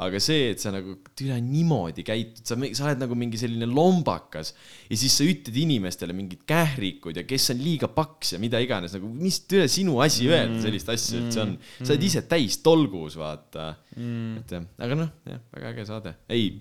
[0.00, 4.54] Aga see, et sa nagu türa niimoodi käitud, sa, sa oled nagu mingi selline lombakas
[4.88, 8.96] ja siis sa ütled inimestele mingid kährikud ja kes on liiga paks ja mida iganes,
[8.96, 11.54] nagu mis türa sinu asi öelda sellist asja üldse on.
[11.82, 14.42] sa oled ise täis tolgus, vaata mm..
[14.42, 16.16] et jah, aga noh, jah, väga äge saade.
[16.32, 16.54] ei,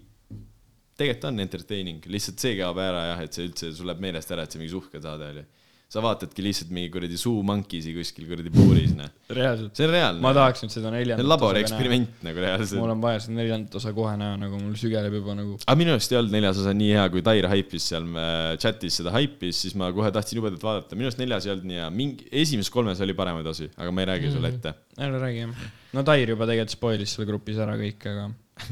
[0.99, 4.45] tegelikult on entertaining, lihtsalt see kaob ära jah, et see üldse, sul läheb meelest ära,
[4.45, 5.45] et see mingi suhked saade oli.
[5.91, 9.09] Sa vaatadki lihtsalt mingi kuradi suumankisi kuskil kuradi puuris, noh.
[9.35, 9.73] reaalselt.
[9.75, 10.23] see on reaalne.
[10.23, 12.79] ma tahaks nüüd seda see neljandat on laborieksperiment nagu reaalselt.
[12.79, 15.57] mul on vaja seda neljandat osa kohe näha, nagu mul sügeleb juba nagu.
[15.65, 19.01] aga minu arust ei olnud neljas osa nii hea, kui Tair haipis seal äh, chatis
[19.01, 21.91] seda haipis, siis ma kohe tahtsin jubedalt vaadata, minu arust neljas ei olnud nii hea,
[21.99, 24.75] mingi, esimeses kolmes oli paremaid osi, aga ma ei räägi sulle ette.
[24.95, 25.69] ära räägi jah.
[25.99, 28.29] no Tair juba tegelikult spoilis seal grupis ära kõik, aga,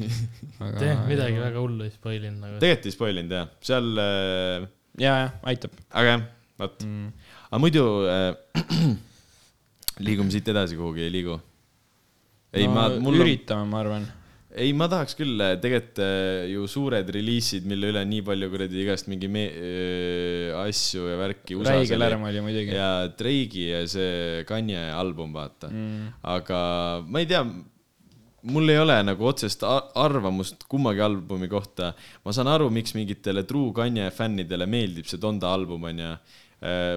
[0.63, 0.73] aga.
[0.79, 2.63] tee midagi väga hullu ei spoilinud nagu.
[2.63, 6.83] tegelikult ei spoilinud jah, seal äh,, ja, jah, aitab aga jah, vot.
[6.85, 7.11] mm..
[7.49, 8.33] aga muidu äh,
[10.05, 11.39] liigume siit edasi kuhugi, ei liigu?
[12.53, 14.05] ei no, ma, mul on, üritame, ma arvan.
[14.49, 19.09] ei, ma tahaks küll, tegelikult äh, ju suured reliisid, mille üle nii palju kuradi igast
[19.11, 19.49] mingi me-,
[20.65, 21.59] asju ja värki.
[21.67, 22.77] räige lärm oli muidugi.
[22.77, 26.15] ja Drake'i ja see Kanye album, vaata mm..
[26.37, 26.61] aga
[27.07, 27.43] ma ei tea,
[28.41, 31.93] mul ei ole nagu otsest arvamust kummagi albumi kohta.
[32.25, 36.13] ma saan aru, miks mingitele True Kanye fännidele meeldib see Donda album, onju.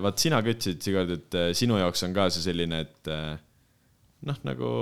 [0.02, 3.36] Vaat sina ka ütlesid, Sigard, et äh, sinu jaoks on ka see selline, et äh,
[4.28, 4.72] noh, nagu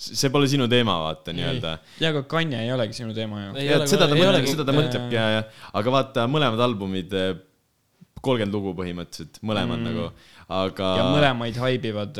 [0.00, 1.76] see pole sinu teema, vaata nii-öelda.
[2.00, 3.54] ja aga Kanye ei olegi sinu teema ju.
[3.90, 5.46] Seda ta ei mõtleb, seda ta jaa, mõtlebki ja, ja,
[5.76, 7.14] aga vaata mõlemad albumid,
[8.20, 9.90] kolmkümmend lugu põhimõtteliselt, mõlemad mm.
[9.90, 10.08] nagu,
[10.50, 10.88] aga.
[10.98, 12.18] ja mõlemaid haibivad,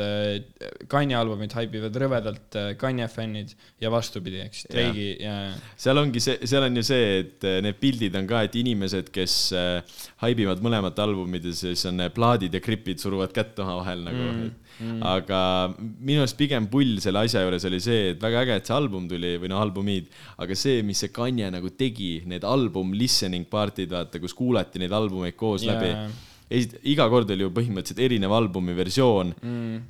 [0.91, 5.75] Kanye albumid haibivad rõvedalt äh, Kanye fännid ja vastupidi, ehk siis Drake'i ja, ja.
[5.79, 9.11] seal ongi see, seal on ju see, et eh, need pildid on ka, et inimesed,
[9.13, 14.25] kes äh, haibivad mõlemat albumit ja siis on plaadid ja gripid suruvad kätt omavahel nagu
[14.31, 14.57] mm,.
[14.81, 15.01] Mm.
[15.05, 15.39] aga
[15.77, 19.05] minu arust pigem pull selle asja juures oli see, et väga äge, et see album
[19.11, 20.09] tuli või noh, albumid,
[20.41, 24.95] aga see, mis see Kanye nagu tegi, need album listening party'd, vaata, kus kuulati neid
[24.95, 25.75] albumeid koos Jaa.
[25.75, 26.29] läbi.
[26.51, 29.81] esit-, iga kord oli ju põhimõtteliselt erinev albumi versioon Mm.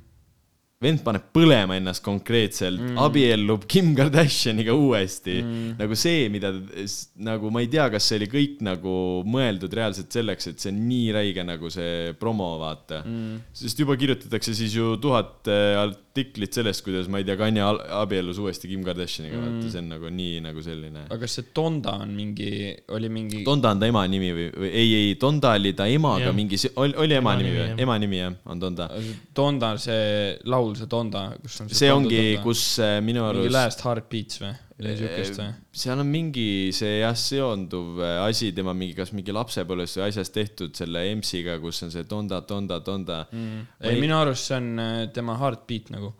[0.82, 5.74] vend paneb põlema ennast konkreetselt mm., abiellub Kim Kardashiniga uuesti mm..
[5.78, 6.50] nagu see, mida
[7.22, 8.94] nagu ma ei tea, kas see oli kõik nagu
[9.30, 13.36] mõeldud reaalselt selleks, et see on nii räige nagu see promo, vaata mm..
[13.62, 15.76] sest juba kirjutatakse siis ju tuhat äh,
[16.12, 17.62] artiklit sellest, kuidas ma ei tea, Kanye
[17.96, 21.04] abiellus uuesti Kim Kardashiniga mm., vaata see on nagu nii nagu selline.
[21.08, 22.50] aga kas see Donda on mingi,
[22.92, 26.26] oli mingi, Donda on ta ema nimi või, või ei, ei, Donda oli ta emaga
[26.28, 26.36] Jah.
[26.36, 28.90] mingi, oli, oli ema, Ema nimi või ema nimi jah, on Donda.
[29.34, 33.86] Donda, see laul, see Donda, kus on see ongi, kus äh, minu mingi arust Last
[33.86, 35.48] Heartbeats või, midagi siukest või?
[35.82, 36.46] seal on mingi
[36.76, 41.58] see jah, seonduv äh, asi tema mingi, kas mingi lapsepõlvest või asjast tehtud selle EMS-iga,
[41.62, 43.62] kus on see Donda, Donda, Donda mm..
[43.84, 46.12] ei, minu arust see on äh, tema Heartbeat nagu,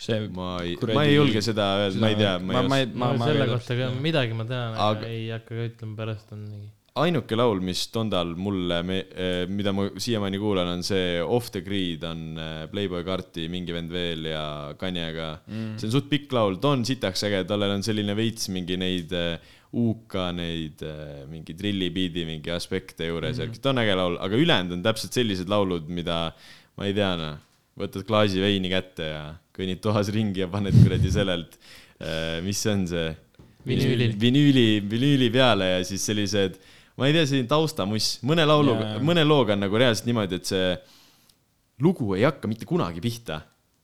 [0.00, 0.20] see.
[0.36, 2.90] ma ei, ma ei julge seda öelda, ma ei tea, ma ei ei, oska.
[2.96, 5.96] ma, ma ma selle kohta ka midagi ma tean, aga Aga- ei hakka ka ütlema,
[6.02, 6.68] pärast on nii.
[6.98, 8.80] Ainuke laul, mis Dondal mulle,
[9.50, 13.92] mida ma siiamaani kuulan, on see Off the Grid on äh, Playboy Carti, mingi vend
[13.94, 14.42] veel ja
[14.78, 15.76] Kanjega mm..
[15.78, 19.14] see on suht pikk laul, ta on sitaks äge, tal on selline veits mingi neid
[19.14, 19.36] äh,
[19.70, 23.62] UK neid äh, mingi trillibiidi mingi aspekte juures mm, -hmm.
[23.62, 26.18] ta on äge laul, aga ülejäänud on täpselt sellised laulud, mida
[26.74, 27.38] ma ei tea, noh,
[27.78, 29.24] võtad klaasi veini kätte ja
[29.54, 31.54] kõnnid toas ringi ja paned kuradi sellelt,
[32.42, 33.08] mis see on see
[33.66, 34.14] Vinüülil.
[34.16, 36.56] vinüüli, vinüüli peale ja siis sellised,
[36.98, 40.72] ma ei tea, selline taustamuss, mõne lauluga mõne looga on nagu reaalselt niimoodi, et see
[41.84, 43.40] lugu ei hakka mitte kunagi pihta.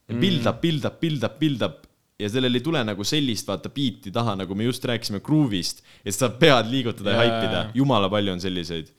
[0.06, 1.86] Build up, build up, build up, build up
[2.20, 6.16] ja sellel ei tule nagu sellist vaata biiti taha, nagu me just rääkisime Groove'ist, et
[6.16, 7.24] sa pead liigutada ja Jaa.
[7.24, 8.92] haipida, jumala palju on selliseid.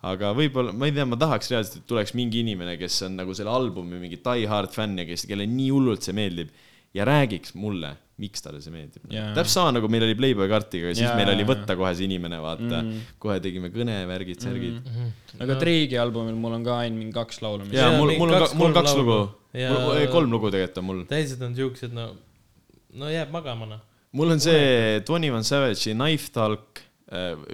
[0.00, 3.34] aga võib-olla, ma ei tea, ma tahaks reaalselt, et tuleks mingi inimene, kes on nagu
[3.36, 6.54] selle albumi mingi die hard fänn ja kes, kellele nii hullult see meeldib
[6.96, 9.30] ja räägiks mulle, miks talle see meeldib Jaa.
[9.36, 12.40] täpselt sama nagu meil oli Playboy kartiga, siis Jaa, meil oli võtta kohe see inimene,
[12.42, 15.12] vaata mm., kohe tegime kõne, värgid, särgid mm..
[15.44, 18.56] aga Drake'i albumil mul on ka ainult mingi kaks laulu, Jaa, mul, mul on, kaks,
[18.58, 21.00] mul on kolm kaks lugu laulu., Ja- kolm lugu tegelikult on mul.
[21.10, 22.12] teised on siuksed, no,
[22.98, 23.82] no jääb magama, noh.
[24.18, 26.82] mul on see Twenty One Savage'i Knife Talk,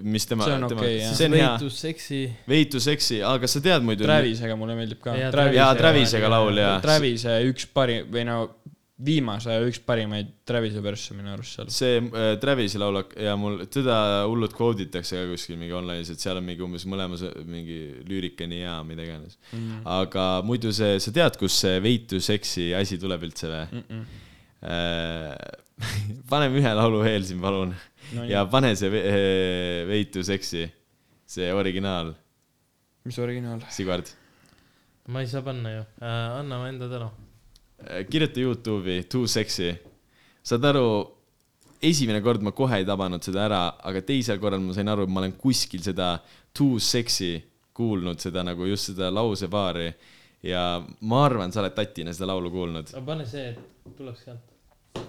[0.04, 2.18] mis tema, See on tema jah., see on hea, võitlus, seksi.
[2.48, 4.04] Veitu seksi, aga kas sa tead muidu?
[4.04, 5.14] Travisega mulle meeldib ka.
[5.16, 8.42] Jaa, Travisega laul ja Travise üks parim või no
[8.96, 11.68] viimase aja üks parimaid Travise versse minu arust seal.
[11.72, 16.22] see äh, Travisi laul ja mul teda hullult quote itakse ka kuskil mingi online'is, et
[16.22, 19.58] seal on mingi umbes mõlemas mingi lüürika nii hea, mida iganes mm.
[19.58, 19.82] -hmm.
[19.98, 23.84] aga muidu see, sa tead, kust see veitu seksi asi tuleb üldse või mm?
[23.90, 24.04] -mm.
[26.30, 27.76] paneme ühe laulu veel siin, palun
[28.14, 30.66] No ja pane see ve- veitu seksi,
[31.26, 32.14] see originaal,
[33.06, 33.64] mis originaal?
[33.74, 34.06] Sigvard.
[35.08, 37.10] ma ei saa panna ju äh,, anna enda tänu.
[38.10, 39.74] Kirjuta Youtube'i Too Sexy.
[40.46, 40.86] saad aru,
[41.82, 45.12] esimene kord ma kohe ei tabanud seda ära, aga teisel korral ma sain aru, et
[45.12, 46.16] ma olen kuskil seda
[46.56, 47.34] Too Sexy
[47.76, 49.90] kuulnud, seda nagu just seda lausepaari.
[50.46, 50.60] ja
[51.00, 52.92] ma arvan, sa oled tatina seda laulu kuulnud.
[52.94, 55.06] aga pane see, et tuleks sealt.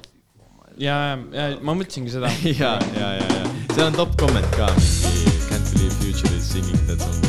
[0.77, 0.97] ja,
[1.31, 2.31] ja ma mõtlesingi seda.
[2.61, 4.71] ja, ja, ja, ja seal on top comment ka
[5.47, 7.26] Can't believe future is singing that song.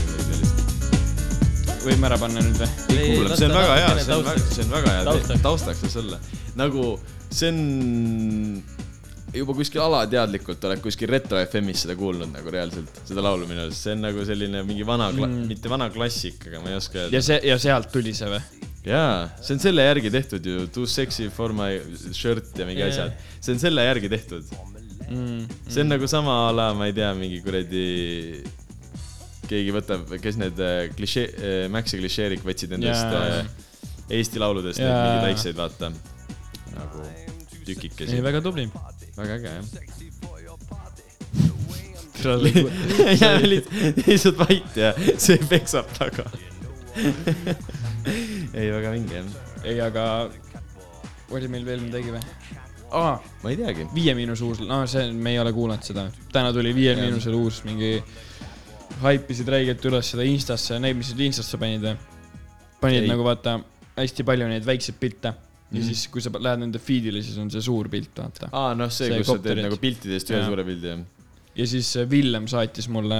[1.84, 2.70] Võime ära panna nüüd või?
[2.88, 5.96] kuulab, see on väga hea, see on väga, see on väga hea Taustaks., taustaks võiks
[6.02, 6.20] olla.
[6.58, 6.84] nagu
[7.28, 7.58] see on
[9.36, 13.82] juba kuskil alateadlikult oled kuskil Retro FM-is seda kuulnud nagu reaalselt, seda laulu minu arust,
[13.84, 17.18] see on nagu selline mingi vana mm., mitte vana klassik, aga ma ei oska öelda
[17.18, 17.24] ja.
[17.24, 18.40] see, ja sealt tuli see või?
[18.88, 21.76] jaa, see on selle järgi tehtud ju, Too sexy for my
[22.16, 22.92] shirt ja mingi Jaa.
[22.94, 23.28] asjad.
[23.40, 24.48] see on selle järgi tehtud.
[25.08, 25.44] Mm.
[25.68, 27.84] see on nagu sama a la, ma ei tea, mingi kuradi
[29.48, 33.40] keegi võtab, kes need äh, klišee, Maxi klišeerik võtsid nendest Jaa.
[33.42, 33.66] äh,
[34.18, 35.04] Eesti lauludest need Jaa.
[35.04, 35.92] mingeid väikseid, vaata.
[36.74, 37.28] nagu ei,
[37.66, 38.22] tükikesi.
[38.24, 38.68] väga tubli.
[39.16, 39.64] väga äge jah.
[43.22, 46.24] jääme lihtsalt vait ja see peksab taga.
[48.58, 49.28] ei, väga vinge jah.
[49.64, 50.04] ei, aga
[51.30, 52.22] oli meil veel midagi või?
[52.90, 53.86] aa, ma ei teagi.
[53.94, 56.08] Viie Miinuse uus, no see, me ei ole kuulanud seda.
[56.32, 56.94] täna tuli Viie.
[56.98, 57.98] Miinusel uus mingi,
[59.02, 61.86] haipisid räigelt üles seda Instasse, neid, mis sa Instasse panid
[62.80, 63.10] panid Ei.
[63.10, 63.58] nagu vaata
[63.98, 65.34] hästi palju neid väikseid pilte.
[65.72, 68.48] ja siis, kui sa lähed nende feed'ile, siis on see suur pilt, vaata.
[68.56, 69.66] aa, noh, see, See kus sa teed kopterid.
[69.66, 71.02] nagu piltidest ühe suure pildi, jah.
[71.58, 73.18] ja siis äh, Villem saatis mulle,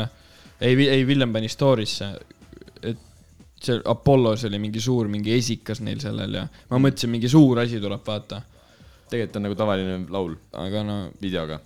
[0.61, 2.09] ei, ei Villem pani story'sse,
[2.89, 3.05] et
[3.61, 7.83] see Apollos oli mingi suur, mingi esikas neil sellel ja ma mõtlesin, mingi suur asi
[7.83, 8.41] tuleb, vaata.
[9.11, 11.61] tegelikult on nagu tavaline laul aga no videoga.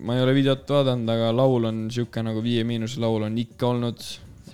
[0.00, 3.66] Ma ei ole videot vaadanud, aga laul on sihuke nagu Viie Miinuse laul on ikka
[3.74, 4.00] olnud.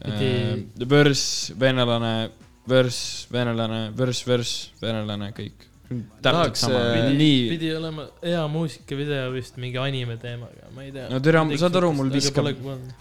[0.07, 2.31] Pidi- Verss, venelane,
[2.69, 5.65] verss, venelane, verss, verss, venelane, kõik.
[5.87, 7.43] täpselt Tahaks, sama äh,, nii.
[7.53, 11.05] pidi olema hea muusikavideo vist mingi anime teemaga, ma ei tea.
[11.13, 12.51] No tere, saad aru, mul viskab-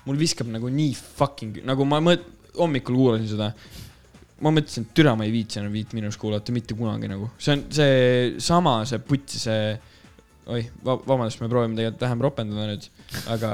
[0.06, 2.28] mul viskab nagu nii fucking, nagu ma mõt-,
[2.60, 3.50] hommikul kuulasin seda.
[4.46, 7.54] ma mõtlesin, et türa ma ei viitsi enam Viit Miinust kuulata mitte kunagi nagu, see
[7.56, 9.76] on see sama, see putsi, see.
[10.54, 12.84] oih, vabandust, me proovime tegelikult vähem ropendada nüüd,
[13.34, 13.52] aga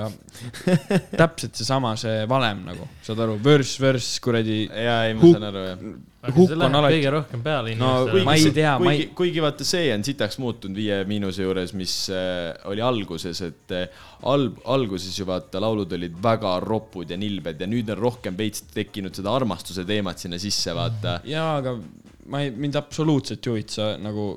[1.16, 4.66] täpselt seesama, see valem nagu, saad aru, vörss, vörss, kuradi.
[4.68, 5.86] jaa, ei, ma saan aru, jah.
[6.22, 8.92] aga hukk see on läheb alati- kõige rohkem peale No inimestele ma ei tea, ma
[8.92, 13.42] ei- kuigi, kuigi vaata, see on sitaks muutunud Viie Miinuse juures, mis äh, oli alguses,
[13.48, 18.04] et äh, al-, alguses ju vaata, laulud olid väga ropud ja nilbed ja nüüd on
[18.04, 21.22] rohkem veits tekkinud seda armastuse teemat sinna sisse, vaata.
[21.24, 21.78] jaa, aga
[22.28, 24.34] ma ei, mind absoluutselt ei huvita nagu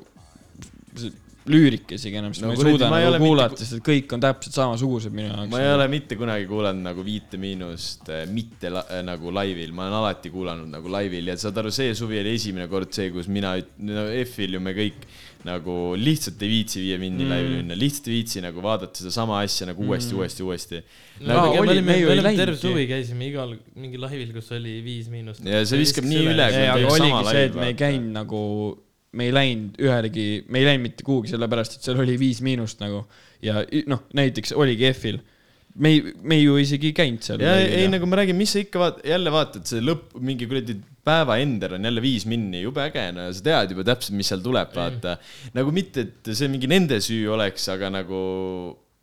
[0.95, 1.11] see
[1.51, 3.67] lüürik isegi enam, sest No ma ei kuradi, suuda ma ei nagu mitte kuulata ku-,
[3.69, 5.51] sest kõik on täpselt samasugused minu jaoks.
[5.51, 9.75] ma ei ole mitte kunagi kuulanud nagu Viite Miinust äh, mitte la, äh, nagu laivil,
[9.75, 13.11] ma olen alati kuulanud nagu laivil ja saad aru, see suvi oli esimene kord see,
[13.13, 13.53] kus mina,
[13.85, 15.05] no F-il ju me kõik
[15.45, 17.29] nagu lihtsalt ei viitsi Viie Minni mm.
[17.29, 20.79] laivile minna, lihtsalt ei viitsi nagu vaadata sedasama asja nagu uuesti mm., uuesti, uuesti.
[21.19, 21.35] no,.
[21.35, 24.79] Aa, me oli, olime, me me olime terve suvi käisime igal mingi laivil, kus oli
[24.85, 25.45] Viis Miinust.
[25.45, 28.09] Ja see viskab nii üle, kui ei, on aga oligi see, et me ei käinud
[28.17, 28.41] nagu,
[29.15, 32.83] me ei läinud ühelegi, me ei läinud mitte kuhugi, sellepärast et seal oli viis miinust
[32.83, 33.05] nagu
[33.43, 35.21] ja noh, näiteks oligi F-il.
[35.75, 37.43] me ei, me ju isegi ei käinud seal.
[37.43, 40.47] ja ei, ei, nagu ma räägin, mis sa ikka vaat-, jälle vaatad, see lõpp, mingi
[40.49, 44.31] kuradi päeva ender on jälle viis minni, jube äge, no sa tead juba täpselt, mis
[44.31, 45.17] seal tuleb, vaata.
[45.57, 48.21] nagu mitte, et see mingi nende süü oleks, aga nagu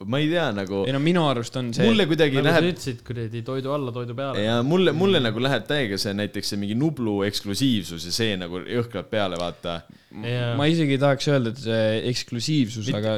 [0.08, 1.86] ma ei tea, nagu ei no minu arust on see.
[1.88, 4.44] mulle kuidagi nagu läheb sa ütlesid, kuradi toidu alla, toidu peale.
[4.44, 8.62] ja mulle, mulle nagu läheb täiega see näiteks see mingi Nublu eksklusiivsus ja see nagu
[8.62, 9.80] jõhkralt peale, vaata.
[10.12, 10.52] Jaa.
[10.58, 13.16] ma isegi ei tahaks öelda, et see eksklusiivsus, aga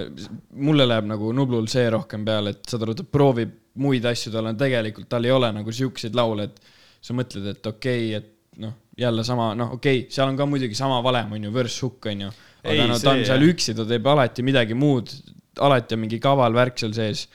[0.55, 4.51] mulle läheb nagu Nublul see rohkem peale, et saad aru, ta proovib muid asju, tal
[4.51, 6.75] on tegelikult, tal ei ole nagu siukseid laule, et
[7.05, 10.47] sa mõtled, et okei okay,, et noh, jälle sama, noh, okei okay,, seal on ka
[10.49, 12.35] muidugi sama valem, on ju, verss hukk, on ju.
[12.65, 13.55] aga Ei, no ta on see, seal jah.
[13.55, 15.11] üksi, ta teeb alati midagi muud,
[15.61, 17.27] alati on mingi kaval värk seal sees.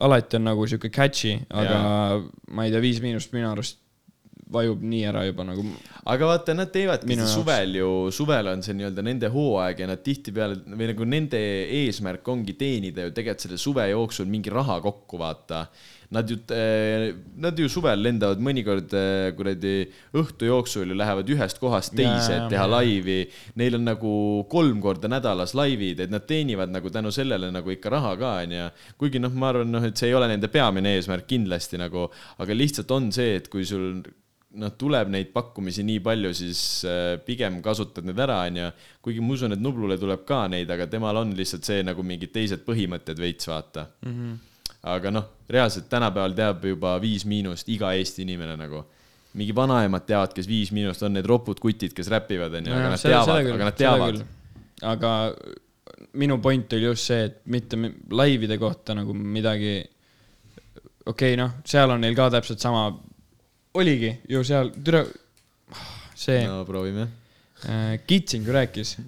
[0.00, 2.20] alati on nagu sihuke catchy, aga ja.
[2.50, 3.82] ma ei tea, Viis Miinust minu arust
[4.52, 5.64] vajub nii ära juba nagu.
[6.12, 10.60] aga vaata, nad teevadki suvel ju, suvel on see nii-öelda nende hooaeg ja nad tihtipeale
[10.66, 11.40] või nagu nende
[11.82, 15.66] eesmärk ongi teenida ju tegelikult selle suve jooksul mingi raha kokku, vaata.
[16.12, 16.36] Nad ju,
[17.40, 19.74] nad ju suvel lendavad mõnikord eh, kuradi
[20.20, 23.22] õhtu jooksul ju lähevad ühest kohast teise, et teha laivi.
[23.60, 24.14] Neil on nagu
[24.52, 28.68] kolm korda nädalas laivid, et nad teenivad nagu tänu sellele nagu ikka raha ka, onju.
[29.00, 32.10] kuigi noh, ma arvan, noh, et see ei ole nende peamine eesmärk kindlasti nagu,
[32.44, 34.02] aga lihtsalt on see, et kui sul
[34.60, 38.70] noh, tuleb neid pakkumisi nii palju, siis äh, pigem kasutad need ära, onju.
[39.04, 42.34] kuigi ma usun, et Nublule tuleb ka neid, aga temal on lihtsalt see nagu mingid
[42.34, 44.12] teised põhimõtted veits, vaata mm.
[44.12, 44.40] -hmm.
[44.82, 48.84] Aga noh, reaalselt tänapäeval teab juba Viis Miinust iga Eesti inimene nagu.
[49.32, 53.00] mingi vanaemad teavad, kes Viis Miinust on, need ropud kutid, kes räpivad, onju, aga nad
[53.00, 54.18] teavad, aga nad teavad.
[54.82, 55.12] aga
[56.20, 59.78] minu point oli just see, et mitte mi- laivide kohta nagu midagi.
[61.06, 62.90] okei okay,, noh, seal on neil ka täpselt sama,
[63.74, 65.06] oligi ju seal, türa,
[66.14, 66.64] see no.
[66.64, 67.08] proovime.
[67.64, 68.98] äh, Kitsing ju rääkis,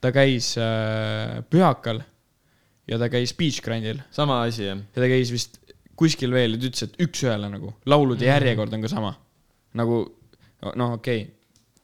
[0.00, 2.00] ta käis äh, Pühakal
[2.88, 4.78] ja ta käis Beach Grandil sama asi, jah.
[4.78, 5.58] ja ta käis vist
[5.98, 9.16] kuskil veel ja ta ütles, et üks-ühele nagu laulude järjekord on ka sama.
[9.78, 10.04] nagu
[10.74, 11.34] noh, okei okay.,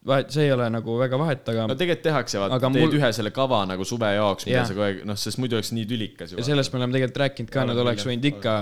[0.09, 2.97] vahet, see ei ole nagu väga vahet, aga no tegelikult tehakse, vaata, Aga teed mul-
[2.99, 5.89] ühe selle kava nagu suve jaoks, mida sa kogu aeg, noh, sest muidu oleks nii
[5.91, 6.41] tülikas ju.
[6.41, 8.57] ja sellest me oleme tegelikult rääkinud ka, nad oleks võinud ikka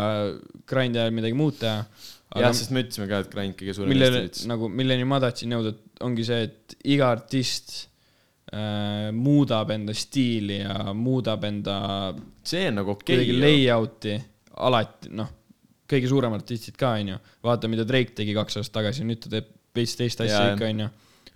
[0.71, 1.81] grind'i ajal midagi muud teha.
[2.43, 5.75] jah, sest me ütlesime ka, et Grind kõige suurem millele nagu, milleni ma tahtsin jõuda,
[6.07, 7.75] ongi see, et iga artist
[9.17, 11.77] muudab enda stiili ja muudab enda
[12.45, 13.39] see on nagu okei okay,.
[13.41, 14.19] layout'i
[14.61, 15.31] alati, noh,
[15.89, 17.19] kõige suuremad artistid ka, onju.
[17.45, 20.53] vaata, mida Drake tegi kaks aastat tagasi, nüüd ta teeb veits teist asja Jaa.
[20.55, 20.89] ikka, onju.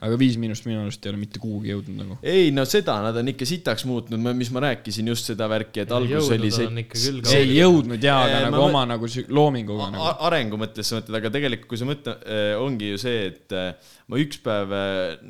[0.05, 2.17] Aga Viis Miinust minu arust ei ole mitte kuhugi jõudnud nagu.
[2.21, 5.93] ei no seda nad on ikka sitaks muutnud, mis ma rääkisin just seda värki, et
[5.97, 10.09] alguses oli see ei jõudnud jaa, aga ma nagu mõt- oma nagu loominguga nagu.
[10.29, 12.27] Arengu mõttes sa mõtled, aga tegelikult, kui sa mõtled,
[12.61, 14.75] ongi ju see, et äh, ma üks päev,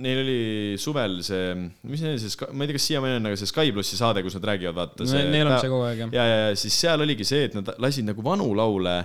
[0.03, 0.41] neil oli
[0.83, 1.55] suvel see,
[1.87, 4.35] mis neil see, ma ei tea, kas siiamaani on, aga see Sky plussi saade, kus
[4.41, 5.07] nad räägivad, vaata.
[5.31, 6.17] Neil on see kogu aeg jah.
[6.19, 8.99] ja, ja, ja siis seal oligi see, et nad lasid nagu vanu laule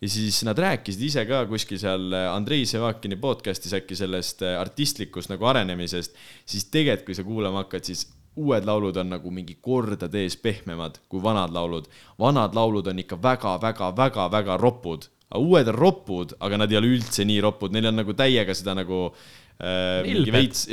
[0.00, 4.58] ja siis nad rääkisid ise ka kuskil seal äh, Andrei Sevakini podcast'is äkki sellest äh,
[4.60, 8.04] artistlikust nagu arenemisest, siis tegelikult, kui sa kuulama hakkad, siis
[8.36, 11.88] uued laulud on nagu mingi kordades pehmemad kui vanad laulud.
[12.20, 15.08] vanad laulud on ikka väga-väga-väga-väga ropud,
[15.40, 18.76] uued on ropud, aga nad ei ole üldse nii ropud, neil on nagu täiega seda
[18.76, 20.66] nagu äh, mingi veits,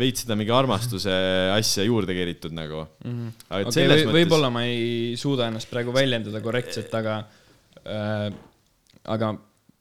[0.00, 1.14] veits seda mingi armastuse
[1.58, 3.12] asja juurde keritud nagu mm.
[3.12, 3.44] -hmm.
[3.46, 4.18] okay, selles või, mõttes.
[4.18, 7.36] võib-olla ma ei suuda ennast praegu väljendada korrektselt, aga äh,,
[7.84, 9.32] aga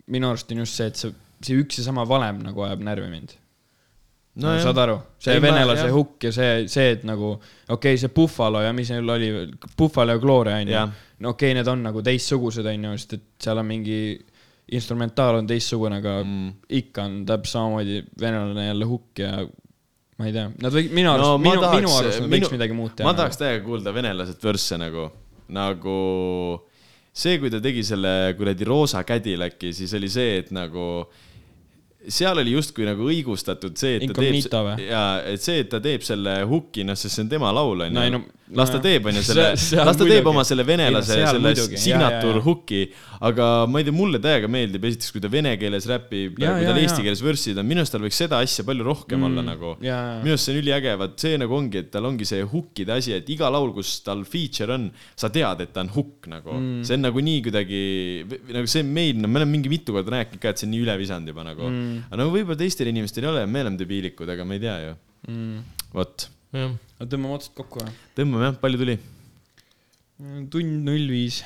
[0.09, 1.13] minu arust on just see, et see,
[1.45, 3.35] see üks ja sama valem nagu ajab närvi mind
[4.39, 7.73] no, no saad aru, see ei, venelase ma, hukk ja see, see, et nagu okei
[7.75, 9.29] okay,, see Buffalo ja mis neil oli,
[9.77, 10.83] Buffalo ja Gloria onju.
[11.25, 14.01] no okei okay,, need on nagu teistsugused onju, sest et seal on mingi
[14.77, 16.49] instrumentaal on teistsugune, aga mm.
[16.79, 19.33] ikka on täpselt samamoodi venelane jälle hukk ja
[20.19, 22.93] ma ei tea, nad või minu arust no,, minu, minu arust nad võiks midagi muud
[22.95, 23.07] teha.
[23.07, 25.07] ma tahaks täiega kuulda venelaselt vürsse nagu,
[25.55, 25.97] nagu
[27.19, 31.03] see, kui ta tegi selle kuradi roosa Cadillac'i, siis oli see, et nagu
[32.07, 35.81] seal oli justkui nagu õigustatud see, et Incognito ta teeb, jaa, et see, et ta
[35.83, 38.05] teeb selle hooki, noh, sest see on tema laul, onju.
[38.15, 38.21] No,
[38.55, 42.85] las ta teeb, onju, selle, las ta teeb oma selle venelase, selle signatuur hooki,
[43.27, 46.79] aga ma ei tea, mulle täiega meeldib esiteks, kui ta vene keeles räpib, kui tal
[46.79, 49.75] eesti keeles võrssid on, minu arust tal võiks seda asja palju rohkem mm, olla nagu.
[49.83, 53.17] minu arust see on üliäge, vaat see nagu ongi, et tal ongi see hukkide asi,
[53.19, 54.87] et iga laul, kus tal feature on,
[55.19, 56.55] sa tead, et ta on hukk nagu.
[56.55, 56.87] Mm..
[56.87, 57.83] see on nagu nii kuidagi,
[58.55, 60.85] nagu see meil, no me oleme mingi mitu korda rääkinud ka, et see on nii
[60.87, 61.67] üle visanud juba nagu.
[61.67, 61.98] Mm..
[62.07, 64.93] Aga no võib-olla teistel inimestel ei ole, me oleme debiilikud, aga me ei tea ju
[65.27, 65.63] mm..
[65.95, 66.27] vot.
[66.51, 67.95] tõmbame otsad kokku või?
[68.17, 68.97] tõmbame jah, palju tuli?
[70.53, 71.43] tund null viis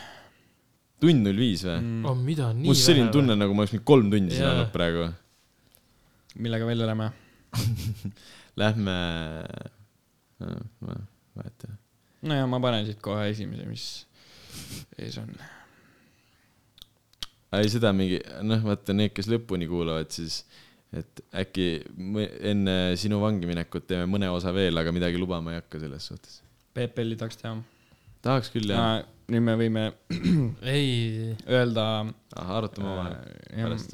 [1.04, 2.06] tund null viis või mm.?
[2.10, 2.72] oh, mida, nii vähe?
[2.72, 5.10] mul selline tunne, nagu ma oleks mingi kolm tundi siin olnud praegu.
[6.40, 7.12] millega välja lähme
[8.62, 8.94] Lähme,
[10.82, 10.96] ma
[11.36, 11.78] vahet ei ole.
[12.30, 13.86] no ja ma panen siit kohe esimese, mis
[15.02, 15.32] ees on.
[17.60, 20.44] Ei, seda mingi, noh, vaata need, kes lõpuni kuulavad, siis
[20.94, 21.68] et äkki
[22.52, 26.42] enne sinu vangi minekut teeme mõne osa veel, aga midagi lubama ei hakka selles suhtes.
[26.78, 27.56] PPL-i tahaks teha.
[28.26, 29.02] tahaks küll, jah
[29.32, 29.84] nüüd me võime
[30.76, 31.86] ei öelda.
[32.36, 33.86] arutame omavahel äh,.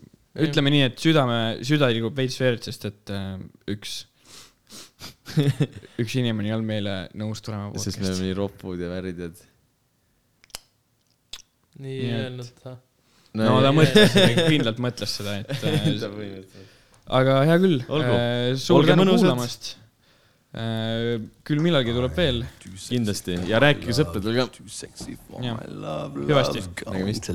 [0.45, 3.37] ütleme nii, et südame, süda liigub veits veerd, sest et äh,
[3.69, 4.01] üks
[6.01, 7.71] üks inimene ei olnud meile nõus tulema.
[7.81, 9.41] sest me oleme nii ropud ja värdjad.
[11.85, 12.77] nii öelnud ta.
[13.37, 16.63] No, no ta mõtles seda, kindlalt mõtles seda, et äh,
[17.19, 17.83] aga hea küll.
[17.83, 19.75] Äh, suur tänu kuulamast
[20.49, 22.41] Äh, küll millalgi tuleb veel.
[22.87, 24.49] kindlasti ja rääkige sõpradele ka.
[26.25, 26.65] hüvasti.
[26.89, 27.31] nägemist.